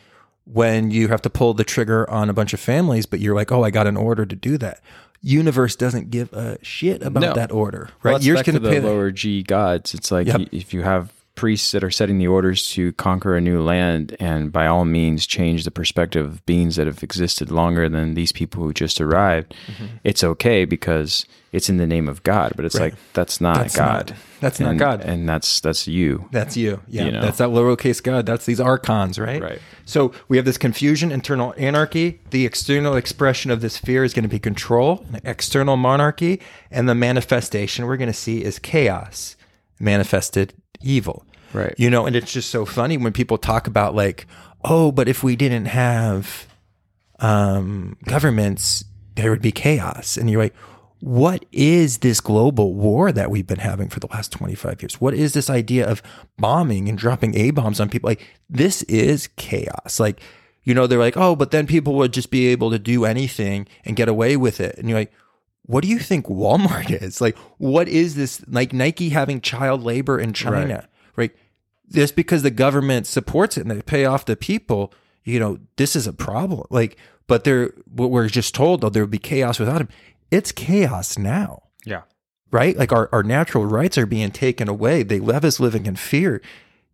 [0.44, 3.52] when you have to pull the trigger on a bunch of families, but you're like,
[3.52, 4.80] oh, I got an order to do that.
[5.22, 7.32] Universe doesn't give a shit about no.
[7.34, 8.14] that order, right?
[8.14, 9.94] Well, you're going to the lower G gods.
[9.94, 10.48] It's like yep.
[10.50, 14.52] if you have priests that are setting the orders to conquer a new land and
[14.52, 18.62] by all means change the perspective of beings that have existed longer than these people
[18.62, 19.86] who just arrived, mm-hmm.
[20.04, 22.52] it's okay because it's in the name of God.
[22.54, 22.92] But it's right.
[22.92, 24.10] like that's not that's God.
[24.10, 25.00] Not, that's and, not God.
[25.02, 26.28] And that's that's you.
[26.32, 26.80] That's you.
[26.88, 27.04] Yeah.
[27.04, 27.22] You know?
[27.22, 28.26] That's that lowercase God.
[28.26, 29.42] That's these archons, right?
[29.42, 29.58] Right.
[29.84, 32.20] So we have this confusion, internal anarchy.
[32.30, 36.94] The external expression of this fear is going to be control, external monarchy, and the
[36.94, 39.36] manifestation we're going to see is chaos
[39.78, 41.24] manifested evil.
[41.52, 41.74] Right.
[41.76, 44.26] You know, and it's just so funny when people talk about like,
[44.64, 46.46] oh, but if we didn't have
[47.20, 48.84] um, governments,
[49.16, 50.16] there would be chaos.
[50.16, 50.54] And you're like,
[51.00, 55.00] what is this global war that we've been having for the last 25 years?
[55.00, 56.00] What is this idea of
[56.38, 58.08] bombing and dropping A bombs on people?
[58.08, 59.98] Like, this is chaos.
[59.98, 60.20] Like,
[60.62, 63.66] you know, they're like, oh, but then people would just be able to do anything
[63.84, 64.76] and get away with it.
[64.78, 65.12] And you're like,
[65.66, 67.20] what do you think Walmart is?
[67.20, 68.44] Like, what is this?
[68.48, 70.74] Like Nike having child labor in China,
[71.16, 71.30] right?
[71.30, 71.36] right?
[71.90, 74.92] Just because the government supports it and they pay off the people,
[75.24, 76.66] you know, this is a problem.
[76.70, 76.96] Like,
[77.26, 79.88] but they're what we're just told though there would be chaos without him.
[80.30, 81.64] It's chaos now.
[81.84, 82.02] Yeah.
[82.50, 82.76] Right?
[82.76, 85.02] Like our, our natural rights are being taken away.
[85.02, 86.42] They love us living in fear.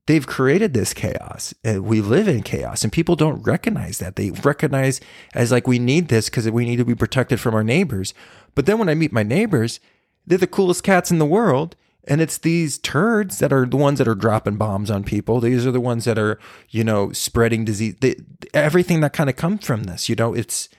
[0.08, 1.52] They've created this chaos.
[1.62, 4.16] And we live in chaos and people don't recognize that.
[4.16, 5.02] They recognize
[5.34, 8.14] as like we need this because we need to be protected from our neighbors.
[8.54, 9.80] But then when I meet my neighbors,
[10.26, 11.76] they're the coolest cats in the world.
[12.04, 15.40] And it's these turds that are the ones that are dropping bombs on people.
[15.40, 16.38] These are the ones that are,
[16.70, 17.96] you know, spreading disease.
[18.00, 18.16] They,
[18.54, 20.70] everything that kind of comes from this, you know, it's,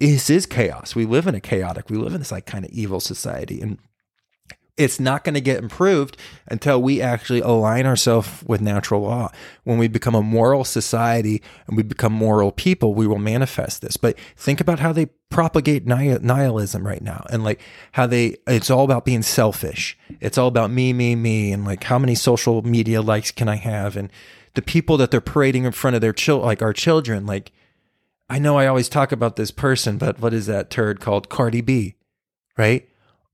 [0.00, 0.94] this is chaos.
[0.94, 3.60] We live in a chaotic, we live in this like kind of evil society.
[3.60, 3.76] And
[4.76, 6.16] it's not going to get improved
[6.48, 9.30] until we actually align ourselves with natural law.
[9.62, 13.96] When we become a moral society and we become moral people, we will manifest this.
[13.96, 17.60] But think about how they propagate nihilism right now and like
[17.92, 19.96] how they, it's all about being selfish.
[20.20, 21.52] It's all about me, me, me.
[21.52, 23.96] And like how many social media likes can I have?
[23.96, 24.10] And
[24.54, 27.52] the people that they're parading in front of their children, like our children, like,
[28.28, 31.28] I know I always talk about this person, but what is that turd called?
[31.28, 31.94] Cardi B,
[32.56, 32.88] right?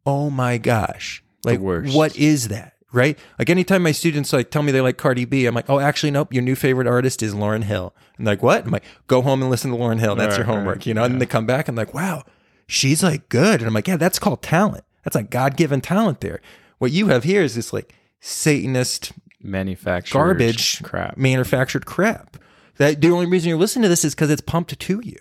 [0.04, 2.74] Oh my gosh like, what is that?
[2.92, 3.16] Right?
[3.38, 6.10] Like anytime my students like tell me they like Cardi B, I'm like, oh, actually,
[6.10, 6.32] nope.
[6.32, 7.94] Your new favorite artist is Lauryn Hill.
[8.18, 8.64] And like, what?
[8.64, 10.16] I'm like, go home and listen to Lauryn Hill.
[10.16, 11.02] That's right, your homework, right, you know.
[11.02, 11.04] Yeah.
[11.06, 12.24] And then they come back and like, wow,
[12.66, 13.60] she's like good.
[13.60, 14.84] And I'm like, yeah, that's called talent.
[15.04, 16.40] That's like God given talent there.
[16.78, 22.38] What you have here is this like Satanist manufactured garbage crap, manufactured crap.
[22.78, 25.18] That the only reason you're listening to this is because it's pumped to you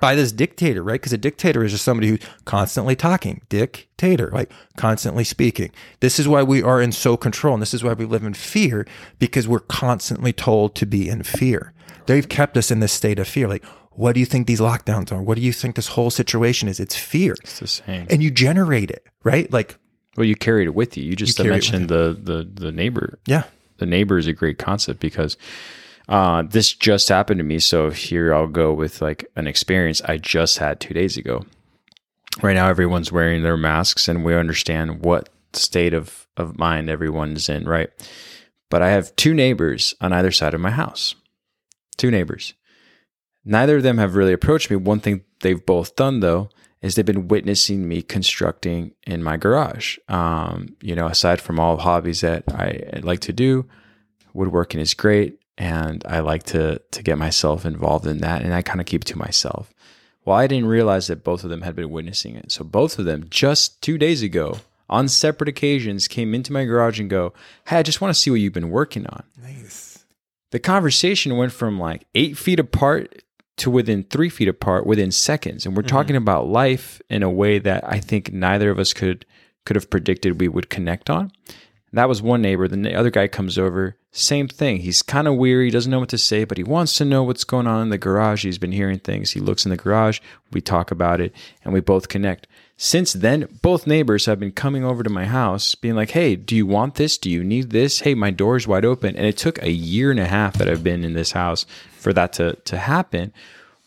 [0.00, 1.00] by this dictator, right?
[1.00, 5.70] Because a dictator is just somebody who's constantly talking, dictator, like constantly speaking.
[6.00, 7.54] This is why we are in so control.
[7.54, 8.86] And this is why we live in fear
[9.18, 11.72] because we're constantly told to be in fear.
[12.06, 13.48] They've kept us in this state of fear.
[13.48, 15.20] Like, what do you think these lockdowns are?
[15.20, 16.78] What do you think this whole situation is?
[16.78, 17.34] It's fear.
[17.42, 18.06] It's the same.
[18.08, 19.52] And you generate it, right?
[19.52, 19.76] Like,
[20.16, 21.04] well, you carried it with you.
[21.04, 23.18] You just you mentioned the, the, the neighbor.
[23.26, 23.44] Yeah.
[23.78, 25.36] The neighbor is a great concept because
[26.08, 27.58] uh, this just happened to me.
[27.58, 31.44] So here I'll go with like an experience I just had two days ago.
[32.42, 37.48] Right now, everyone's wearing their masks and we understand what state of, of mind everyone's
[37.48, 37.90] in, right?
[38.70, 41.14] But I have two neighbors on either side of my house.
[41.96, 42.54] Two neighbors.
[43.44, 44.76] Neither of them have really approached me.
[44.76, 46.48] One thing they've both done though
[46.80, 49.98] is they've been witnessing me constructing in my garage.
[50.08, 53.66] Um, you know, aside from all hobbies that I like to do,
[54.32, 58.62] woodworking is great and I like to to get myself involved in that and I
[58.62, 59.74] kind of keep it to myself.
[60.24, 62.52] Well, I didn't realize that both of them had been witnessing it.
[62.52, 67.00] So both of them just 2 days ago on separate occasions came into my garage
[67.00, 67.34] and go,
[67.66, 70.04] "Hey, I just want to see what you've been working on." Nice.
[70.50, 73.22] The conversation went from like 8 feet apart
[73.56, 75.96] to within 3 feet apart within seconds and we're mm-hmm.
[75.96, 79.26] talking about life in a way that I think neither of us could
[79.66, 81.32] could have predicted we would connect on.
[81.92, 82.68] That was one neighbor.
[82.68, 84.78] The other guy comes over, same thing.
[84.78, 87.44] He's kind of weary, doesn't know what to say, but he wants to know what's
[87.44, 88.44] going on in the garage.
[88.44, 89.30] He's been hearing things.
[89.30, 90.20] He looks in the garage,
[90.52, 91.34] we talk about it,
[91.64, 92.46] and we both connect.
[92.76, 96.54] Since then, both neighbors have been coming over to my house, being like, hey, do
[96.54, 97.18] you want this?
[97.18, 98.00] Do you need this?
[98.00, 99.16] Hey, my door's wide open.
[99.16, 101.66] And it took a year and a half that I've been in this house
[101.98, 103.32] for that to, to happen.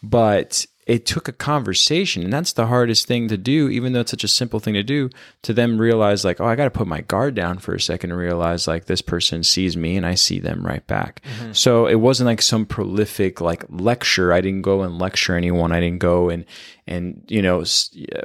[0.03, 4.11] But it took a conversation and that's the hardest thing to do even though it's
[4.11, 5.09] such a simple thing to do
[5.41, 8.11] to them realize like oh i got to put my guard down for a second
[8.11, 11.21] and realize like this person sees me and i see them right back.
[11.21, 11.53] Mm-hmm.
[11.53, 14.33] so it wasn't like some prolific like lecture.
[14.33, 15.71] I didn't go and lecture anyone.
[15.71, 16.45] I didn't go and
[16.87, 17.63] and you know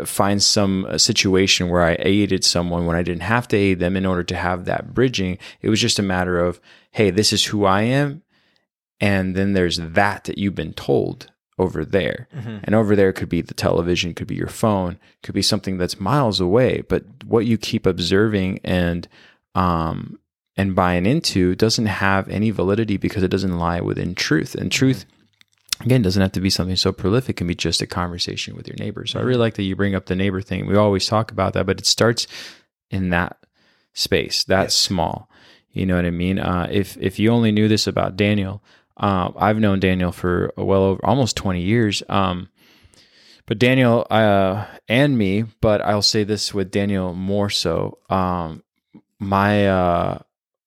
[0.05, 4.07] find some situation where i aided someone when i didn't have to aid them in
[4.07, 5.39] order to have that bridging.
[5.61, 6.61] It was just a matter of
[6.93, 8.23] hey this is who i am
[9.01, 12.29] and then there's that that you've been told over there.
[12.35, 12.59] Mm-hmm.
[12.65, 16.01] And over there could be the television, could be your phone, could be something that's
[16.01, 16.83] miles away.
[16.89, 19.09] But what you keep observing and
[19.55, 20.19] um
[20.59, 24.55] and buying into doesn't have any validity because it doesn't lie within truth.
[24.55, 24.79] And mm-hmm.
[24.79, 25.07] truth
[25.81, 28.67] again doesn't have to be something so prolific, it can be just a conversation with
[28.67, 29.07] your neighbor.
[29.07, 29.41] So I really mm-hmm.
[29.41, 30.67] like that you bring up the neighbor thing.
[30.67, 32.27] We always talk about that, but it starts
[32.91, 33.39] in that
[33.95, 34.75] space, that yes.
[34.75, 35.31] small.
[35.73, 36.39] You know what I mean?
[36.39, 38.63] Uh, if if you only knew this about Daniel,
[38.97, 42.03] uh, I've known Daniel for well over almost 20 years.
[42.09, 42.49] Um,
[43.47, 47.99] but Daniel uh, and me, but I'll say this with Daniel more so.
[48.11, 48.63] Um,
[49.19, 50.19] my uh,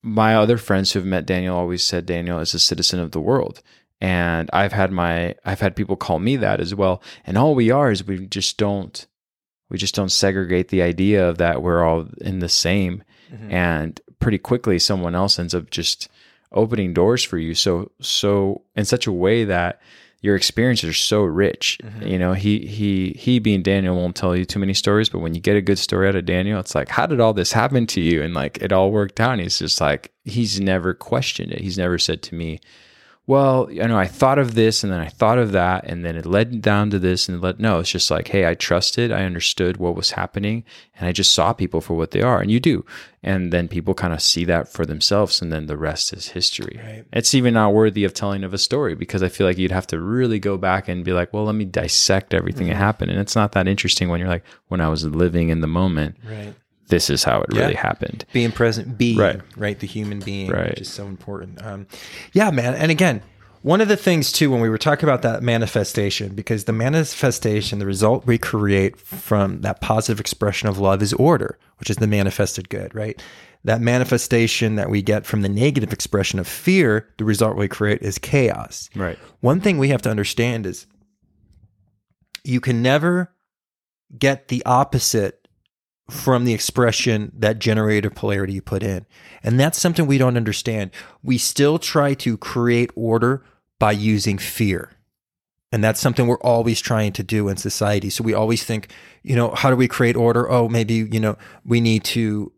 [0.01, 3.61] my other friends who've met Daniel always said Daniel is a citizen of the world,
[3.99, 7.03] and I've had my I've had people call me that as well.
[7.25, 9.05] And all we are is we just don't
[9.69, 13.03] we just don't segregate the idea of that we're all in the same.
[13.31, 13.51] Mm-hmm.
[13.51, 16.09] And pretty quickly, someone else ends up just
[16.51, 19.79] opening doors for you so so in such a way that
[20.21, 21.77] your experiences are so rich.
[21.83, 22.07] Mm-hmm.
[22.07, 25.33] You know, he he he being Daniel won't tell you too many stories, but when
[25.33, 27.87] you get a good story out of Daniel, it's like, how did all this happen
[27.87, 28.21] to you?
[28.21, 29.33] And like it all worked out.
[29.33, 31.61] And he's just like he's never questioned it.
[31.61, 32.59] He's never said to me,
[33.29, 36.15] well, you know, I thought of this and then I thought of that and then
[36.15, 39.23] it led down to this and let no, it's just like, hey, I trusted, I
[39.23, 40.63] understood what was happening
[40.95, 42.41] and I just saw people for what they are.
[42.41, 42.83] And you do.
[43.21, 46.79] And then people kind of see that for themselves and then the rest is history.
[46.83, 47.05] Right.
[47.13, 49.85] It's even not worthy of telling of a story because I feel like you'd have
[49.87, 52.79] to really go back and be like, well, let me dissect everything mm-hmm.
[52.79, 53.11] that happened.
[53.11, 56.17] And it's not that interesting when you're like, when I was living in the moment.
[56.27, 56.55] Right
[56.89, 57.61] this is how it yeah.
[57.61, 58.25] really happened.
[58.33, 61.63] Being present, being right, right, the human being, right, which is so important.
[61.65, 61.87] Um,
[62.33, 62.75] yeah, man.
[62.75, 63.21] And again,
[63.61, 67.79] one of the things too, when we were talking about that manifestation, because the manifestation,
[67.79, 72.07] the result we create from that positive expression of love is order, which is the
[72.07, 73.21] manifested good, right?
[73.65, 78.01] That manifestation that we get from the negative expression of fear, the result we create
[78.01, 78.89] is chaos.
[78.95, 79.19] Right.
[79.41, 80.87] One thing we have to understand is
[82.45, 83.33] you can never
[84.17, 85.38] get the opposite
[86.09, 89.05] from the expression that generative polarity you put in.
[89.43, 90.91] And that's something we don't understand.
[91.23, 93.43] We still try to create order
[93.77, 94.91] by using fear.
[95.71, 98.09] And that's something we're always trying to do in society.
[98.09, 98.91] So we always think,
[99.21, 100.49] you know, how do we create order?
[100.49, 102.51] Oh, maybe, you know, we need to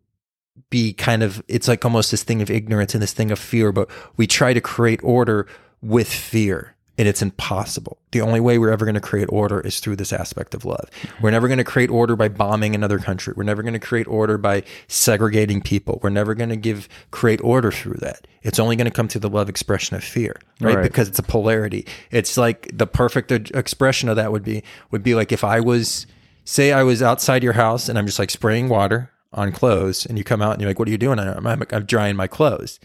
[0.70, 3.72] be kind of, it's like almost this thing of ignorance and this thing of fear,
[3.74, 5.46] but we try to create order
[5.82, 7.98] with fear and it's impossible.
[8.12, 10.90] The only way we're ever going to create order is through this aspect of love.
[11.22, 13.34] We're never going to create order by bombing another country.
[13.36, 16.00] We're never going to create order by segregating people.
[16.04, 18.28] We're never going to give create order through that.
[18.44, 20.76] It's only going to come through the love expression of fear, right?
[20.76, 20.84] right?
[20.84, 21.88] Because it's a polarity.
[22.12, 26.06] It's like the perfect expression of that would be would be like if I was
[26.44, 30.18] say I was outside your house and I'm just like spraying water on clothes and
[30.18, 31.20] you come out and you're like what are you doing?
[31.20, 32.80] I'm, I'm, I'm drying my clothes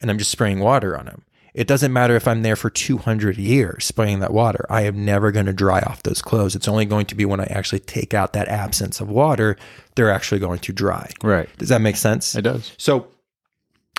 [0.00, 1.24] and I'm just spraying water on them
[1.54, 4.66] it doesn't matter if I'm there for 200 years spraying that water.
[4.70, 6.54] I am never going to dry off those clothes.
[6.54, 9.56] It's only going to be when I actually take out that absence of water,
[9.94, 11.10] they're actually going to dry.
[11.22, 11.48] Right.
[11.58, 12.34] Does that make sense?
[12.34, 12.72] It does.
[12.78, 13.08] So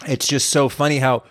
[0.07, 1.23] it's just so funny how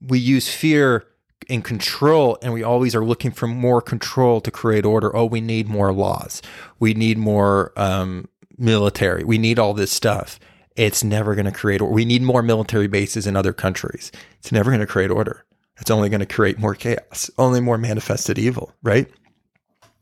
[0.00, 1.06] we use fear
[1.48, 5.14] in control and we always are looking for more control to create order.
[5.14, 6.40] Oh, we need more laws.
[6.78, 9.24] We need more um, military.
[9.24, 10.38] We need all this stuff
[10.76, 11.94] it's never going to create order.
[11.94, 14.12] We need more military bases in other countries.
[14.38, 15.44] It's never going to create order.
[15.78, 19.10] It's only going to create more chaos, only more manifested evil, right?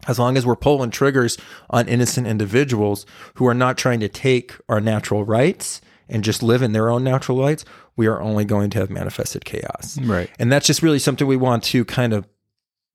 [0.07, 4.55] As long as we're pulling triggers on innocent individuals who are not trying to take
[4.69, 7.65] our natural rights and just live in their own natural lights,
[7.97, 9.99] we are only going to have manifested chaos.
[10.01, 10.31] Right.
[10.39, 12.27] And that's just really something we want to kind of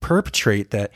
[0.02, 0.92] perpetrate that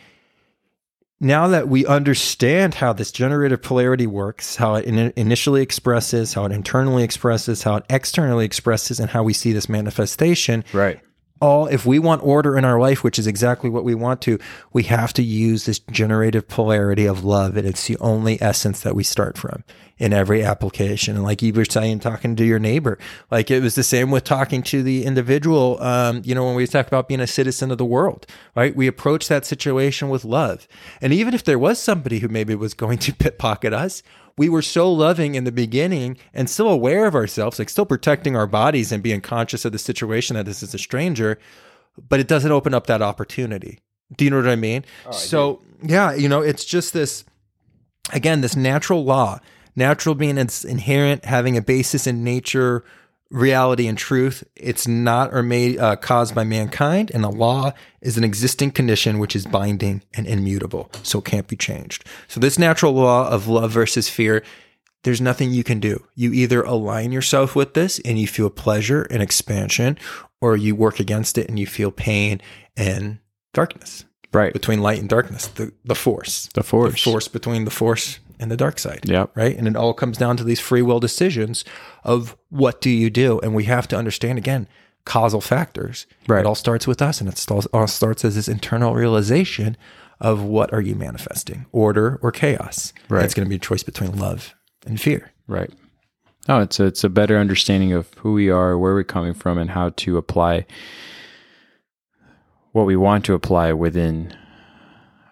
[1.19, 6.45] now that we understand how this generative polarity works, how it in- initially expresses, how
[6.45, 10.99] it internally expresses, how it externally expresses, and how we see this manifestation, Right.
[11.41, 14.39] All if we want order in our life, which is exactly what we want to,
[14.73, 17.57] we have to use this generative polarity of love.
[17.57, 19.63] And it's the only essence that we start from
[19.97, 21.15] in every application.
[21.15, 22.97] And like you were saying, talking to your neighbor,
[23.29, 25.81] like it was the same with talking to the individual.
[25.81, 28.25] Um, you know, when we talk about being a citizen of the world,
[28.55, 28.75] right?
[28.75, 30.67] We approach that situation with love.
[31.01, 34.01] And even if there was somebody who maybe was going to pickpocket us,
[34.39, 38.37] we were so loving in the beginning and still aware of ourselves, like still protecting
[38.37, 41.37] our bodies and being conscious of the situation that this is a stranger,
[42.07, 43.79] but it doesn't open up that opportunity.
[44.15, 44.85] Do you know what I mean?
[45.05, 47.25] Oh, so, yeah, you know, it's just this,
[48.13, 49.41] again, this natural law,
[49.75, 52.85] natural being it's inherent, having a basis in nature,
[53.31, 54.43] reality, and truth.
[54.55, 59.19] It's not or made uh, caused by mankind, and the law is an existing condition
[59.19, 62.05] which is binding and immutable, so it can't be changed.
[62.27, 64.43] So, this natural law of love versus fear.
[65.03, 66.03] There's nothing you can do.
[66.13, 69.97] You either align yourself with this and you feel pleasure and expansion,
[70.41, 72.41] or you work against it and you feel pain
[72.75, 73.19] and
[73.53, 74.03] darkness
[74.33, 74.51] Right.
[74.51, 76.49] between light and darkness, the, the force.
[76.53, 76.91] The force.
[77.01, 79.01] The force between the force and the dark side.
[79.03, 79.27] Yeah.
[79.35, 79.55] Right.
[79.55, 81.65] And it all comes down to these free will decisions
[82.03, 83.39] of what do you do?
[83.41, 84.67] And we have to understand again
[85.05, 86.07] causal factors.
[86.27, 86.41] Right.
[86.41, 89.77] It all starts with us and it all, starts as this internal realization
[90.19, 92.93] of what are you manifesting, order or chaos.
[93.09, 93.25] Right.
[93.25, 94.53] It's going to be a choice between love
[94.85, 95.31] and fear.
[95.47, 95.71] Right.
[96.47, 99.57] No, it's a, it's a better understanding of who we are, where we're coming from,
[99.57, 100.65] and how to apply
[102.71, 104.35] what we want to apply within,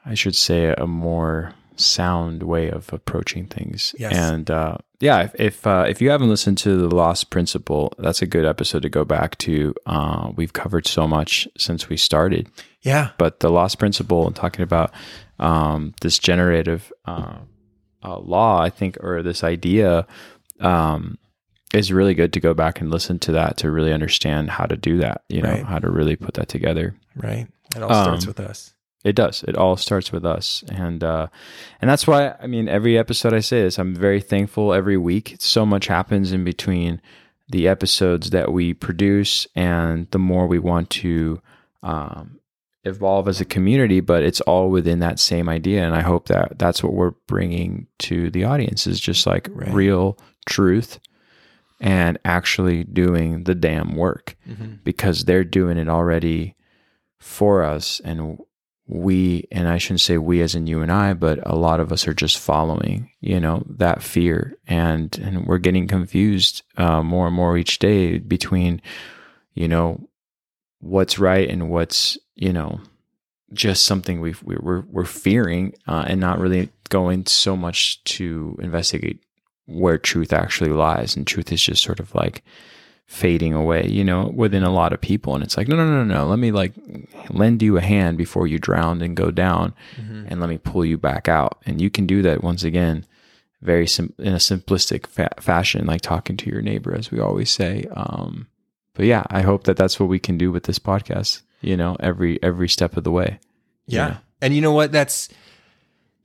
[0.05, 3.93] I should say, a more sound way of approaching things.
[3.99, 4.13] Yes.
[4.15, 8.21] And uh, yeah, if if, uh, if you haven't listened to the Lost Principle, that's
[8.21, 9.73] a good episode to go back to.
[9.85, 12.49] Uh, we've covered so much since we started,
[12.81, 13.11] Yeah.
[13.17, 14.91] but the Lost Principle and talking about
[15.39, 17.37] um, this generative uh,
[18.03, 20.07] uh, law, I think, or this idea,
[20.59, 21.17] um,
[21.73, 24.77] is really good to go back and listen to that to really understand how to
[24.77, 25.23] do that.
[25.29, 25.63] You know, Right.
[25.65, 26.95] how to really put that together.
[27.15, 27.47] Right.
[27.75, 28.73] It all starts Um, with us.
[29.07, 29.43] It does.
[29.47, 31.27] It all starts with us, and uh,
[31.81, 33.79] and that's why I mean every episode I say this.
[33.79, 35.35] I'm very thankful every week.
[35.39, 37.01] So much happens in between
[37.49, 41.41] the episodes that we produce, and the more we want to
[41.83, 42.39] um,
[42.83, 44.01] evolve as a community.
[44.01, 47.87] But it's all within that same idea, and I hope that that's what we're bringing
[47.99, 49.73] to the audience is just like Right.
[49.73, 50.99] real truth
[51.79, 54.35] and actually doing the damn work
[54.83, 56.55] because they're doing it already
[57.19, 58.39] for us and
[58.87, 61.91] we and I shouldn't say we as in you and I but a lot of
[61.91, 64.57] us are just following you know that fear.
[64.67, 68.81] And and we're getting confused uh, more and more each day between
[69.53, 70.07] you know
[70.79, 72.79] what's right and what's you know
[73.53, 79.19] just something we- we're we're fearing uh, and not really going so much to investigate
[79.65, 81.15] where truth actually lies.
[81.15, 82.41] And truth is just sort of like
[83.07, 86.03] fading away you know within a lot of people and it's like no no no
[86.03, 86.73] no let me like
[87.29, 89.73] lend you a hand before you drown and go down
[90.27, 93.05] and let me pull you back out and you can do that once again
[93.61, 97.49] very sim- in a simplistic fa- fashion like talking to your neighbor as we always
[97.49, 98.45] say um
[98.93, 101.95] but yeah i hope that that's what we can do with this podcast you know
[102.01, 103.39] every every step of the way
[103.87, 104.07] Yeah.
[104.07, 104.17] Yeah.
[104.41, 104.91] And you know what?
[104.91, 105.29] That's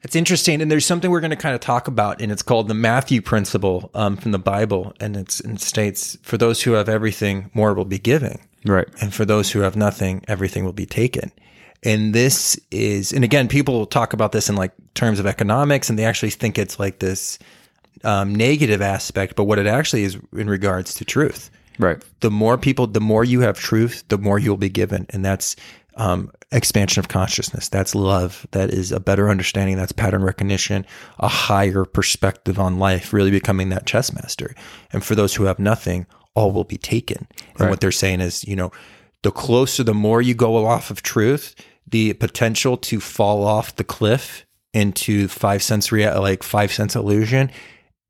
[0.03, 0.61] that's interesting.
[0.61, 3.23] And there's something we're going to kind of talk about, and it's called the Matthew
[3.23, 4.95] principle um, from the Bible.
[5.01, 8.89] And it's and it states, "For those who have everything, more will be given, right
[9.01, 11.33] and for those who have nothing, everything will be taken."
[11.85, 15.99] And this is, and again, people talk about this in like terms of economics, and
[15.99, 17.39] they actually think it's like this
[18.05, 19.35] um, negative aspect.
[19.37, 23.25] But what it actually is in regards to truth right the more people, the more
[23.25, 25.07] you have truth, the more you'll be given.
[25.11, 25.57] And that's
[25.97, 27.69] um, expansion of consciousness.
[27.69, 28.47] That's love.
[28.53, 29.77] That is a better understanding.
[29.77, 30.87] That's pattern recognition,
[31.19, 34.55] a higher perspective on life, really becoming that chess master.
[34.93, 37.27] And for those who have nothing, all will be taken.
[37.59, 38.73] And what they're saying is, you know,
[39.23, 41.55] the closer, the more you go off of truth,
[41.87, 47.51] the potential to fall off the cliff into five sense rea- like five sense illusion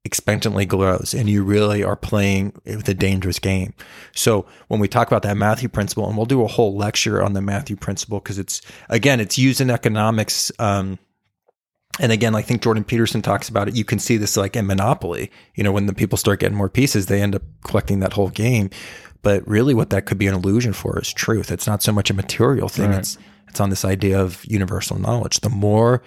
[0.09, 3.73] exponentially grows and you really are playing with a dangerous game.
[4.13, 7.35] So when we talk about that Matthew principle, and we'll do a whole lecture on
[7.35, 10.51] the Matthew principle because it's again it's used in economics.
[10.59, 10.99] Um,
[12.01, 13.77] and again, I think Jordan Peterson talks about it.
[13.77, 15.31] You can see this like in Monopoly.
[15.55, 18.31] You know, when the people start getting more pieces, they end up collecting that whole
[18.31, 18.71] game.
[19.21, 21.53] But really, what that could be an illusion for is truth.
[21.53, 22.91] It's not so much a material thing.
[22.91, 22.99] Right.
[22.99, 25.41] It's it's on this idea of universal knowledge.
[25.41, 26.03] The more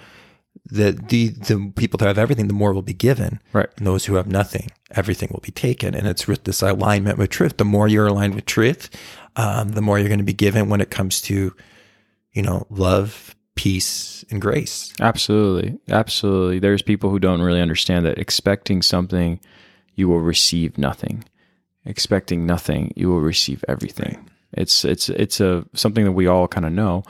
[0.66, 3.40] the, the the people that have everything, the more will be given.
[3.54, 3.70] Right.
[3.78, 5.94] And those who have nothing, everything will be taken.
[5.94, 7.58] And it's with this alignment with truth.
[7.58, 8.90] The more you're aligned with truth,
[9.36, 11.54] um, the more you're going to be given when it comes to,
[12.34, 14.94] you know, love, peace, and grace.
[15.00, 15.78] Absolutely.
[15.90, 16.60] Absolutely.
[16.60, 19.40] There's people who don't really understand that expecting something,
[19.94, 21.24] you will receive nothing.
[21.86, 24.30] Expecting nothing, you will receive everything.
[24.54, 27.04] It's it's it's a something that we all kind of know,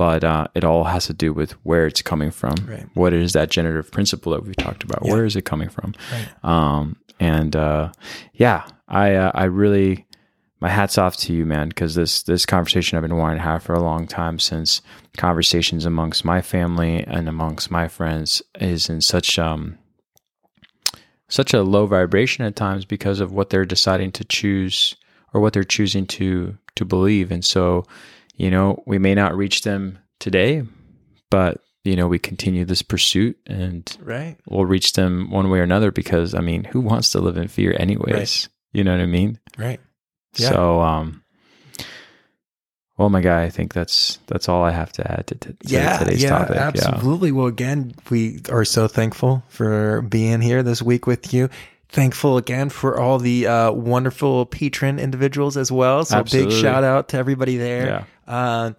[0.00, 2.54] but uh, it all has to do with where it's coming from.
[2.66, 2.86] Right.
[2.94, 5.02] What is that generative principle that we talked about?
[5.02, 5.94] Where is it coming from?
[6.42, 7.92] Um, and uh,
[8.32, 10.06] yeah, I uh, I really
[10.58, 13.62] my hats off to you, man, because this this conversation I've been wanting to have
[13.62, 14.80] for a long time since
[15.18, 19.76] conversations amongst my family and amongst my friends is in such um
[21.28, 24.96] such a low vibration at times because of what they're deciding to choose
[25.34, 27.30] or what they're choosing to to believe.
[27.30, 27.84] And so,
[28.40, 30.62] you know, we may not reach them today,
[31.30, 34.36] but you know, we continue this pursuit and Right.
[34.48, 37.48] we'll reach them one way or another because I mean, who wants to live in
[37.48, 38.48] fear anyways?
[38.72, 39.38] You know what I mean?
[39.58, 39.80] Right.
[40.36, 40.50] Yeah.
[40.50, 41.22] So um
[42.96, 45.56] well my guy, I think that's that's all I have to add to, to, to
[45.64, 46.54] yeah, today's yeah, topic.
[46.56, 46.68] Yeah.
[46.68, 47.32] absolutely.
[47.32, 51.50] Well, again, we are so thankful for being here this week with you.
[51.88, 56.04] Thankful again for all the uh, wonderful patron individuals as well.
[56.04, 56.54] So Absolutely.
[56.54, 57.86] big shout out to everybody there.
[57.86, 58.04] Yeah.
[58.30, 58.72] Uh,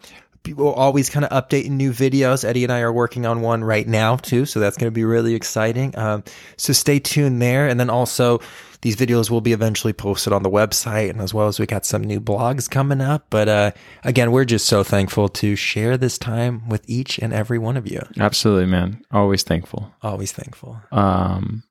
[0.43, 2.43] people are always kind of updating new videos.
[2.43, 5.03] Eddie and I are working on one right now too, so that's going to be
[5.03, 5.97] really exciting.
[5.97, 6.23] Um,
[6.57, 8.39] so stay tuned there, and then also
[8.81, 11.85] these videos will be eventually posted on the website, and as well as we got
[11.85, 13.27] some new blogs coming up.
[13.29, 13.71] But uh,
[14.03, 17.87] again, we're just so thankful to share this time with each and every one of
[17.87, 18.01] you.
[18.19, 19.03] Absolutely, man.
[19.11, 19.93] Always thankful.
[20.01, 20.81] Always thankful.
[20.91, 21.63] Um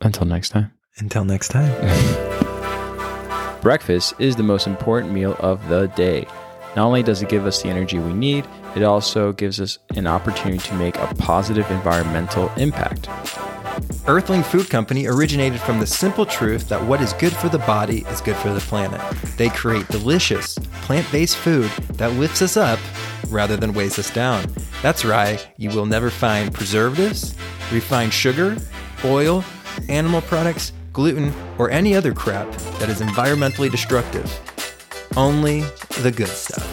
[0.00, 0.70] until next time.
[0.98, 1.72] Until next time.
[3.60, 6.24] Breakfast is the most important meal of the day.
[6.78, 8.46] Not only does it give us the energy we need,
[8.76, 13.08] it also gives us an opportunity to make a positive environmental impact.
[14.06, 18.04] Earthling Food Company originated from the simple truth that what is good for the body
[18.10, 19.00] is good for the planet.
[19.36, 22.78] They create delicious, plant based food that lifts us up
[23.28, 24.44] rather than weighs us down.
[24.80, 27.34] That's right, you will never find preservatives,
[27.72, 28.56] refined sugar,
[29.04, 29.44] oil,
[29.88, 32.48] animal products, gluten, or any other crap
[32.78, 34.57] that is environmentally destructive.
[35.18, 35.62] Only
[36.00, 36.64] the good stuff.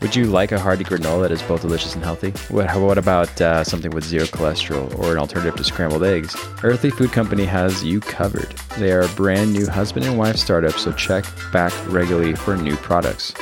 [0.00, 2.32] Would you like a hearty granola that is both delicious and healthy?
[2.52, 6.34] What, what about uh, something with zero cholesterol or an alternative to scrambled eggs?
[6.64, 8.50] Earthling Food Company has you covered.
[8.78, 12.74] They are a brand new husband and wife startup, so check back regularly for new
[12.74, 13.32] products.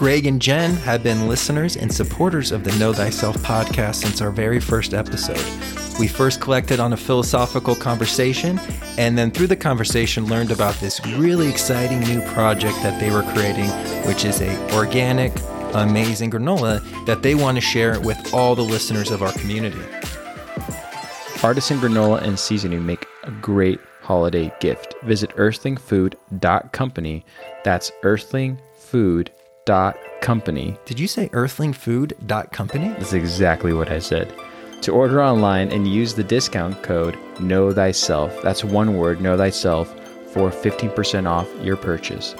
[0.00, 4.30] Greg and Jen have been listeners and supporters of the Know Thyself podcast since our
[4.30, 5.44] very first episode.
[5.98, 8.58] We first collected on a philosophical conversation,
[8.96, 13.24] and then through the conversation learned about this really exciting new project that they were
[13.34, 13.68] creating,
[14.08, 15.34] which is a organic,
[15.74, 19.82] amazing granola that they want to share with all the listeners of our community.
[21.42, 24.94] Artisan granola and seasoning make a great holiday gift.
[25.02, 27.26] Visit earthlingfood.company.
[27.64, 29.39] That's earthlingfood.company.
[30.84, 32.88] Did you say earthlingfood.company?
[32.90, 34.32] That's exactly what I said.
[34.82, 39.88] To order online and use the discount code Know Thyself, that's one word, Know Thyself,
[40.32, 42.34] for 15% off your purchase.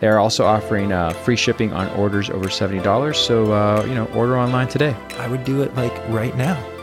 [0.00, 4.06] They are also offering uh, free shipping on orders over $70, so, uh, you know,
[4.14, 4.94] order online today.
[5.16, 6.77] I would do it like right now.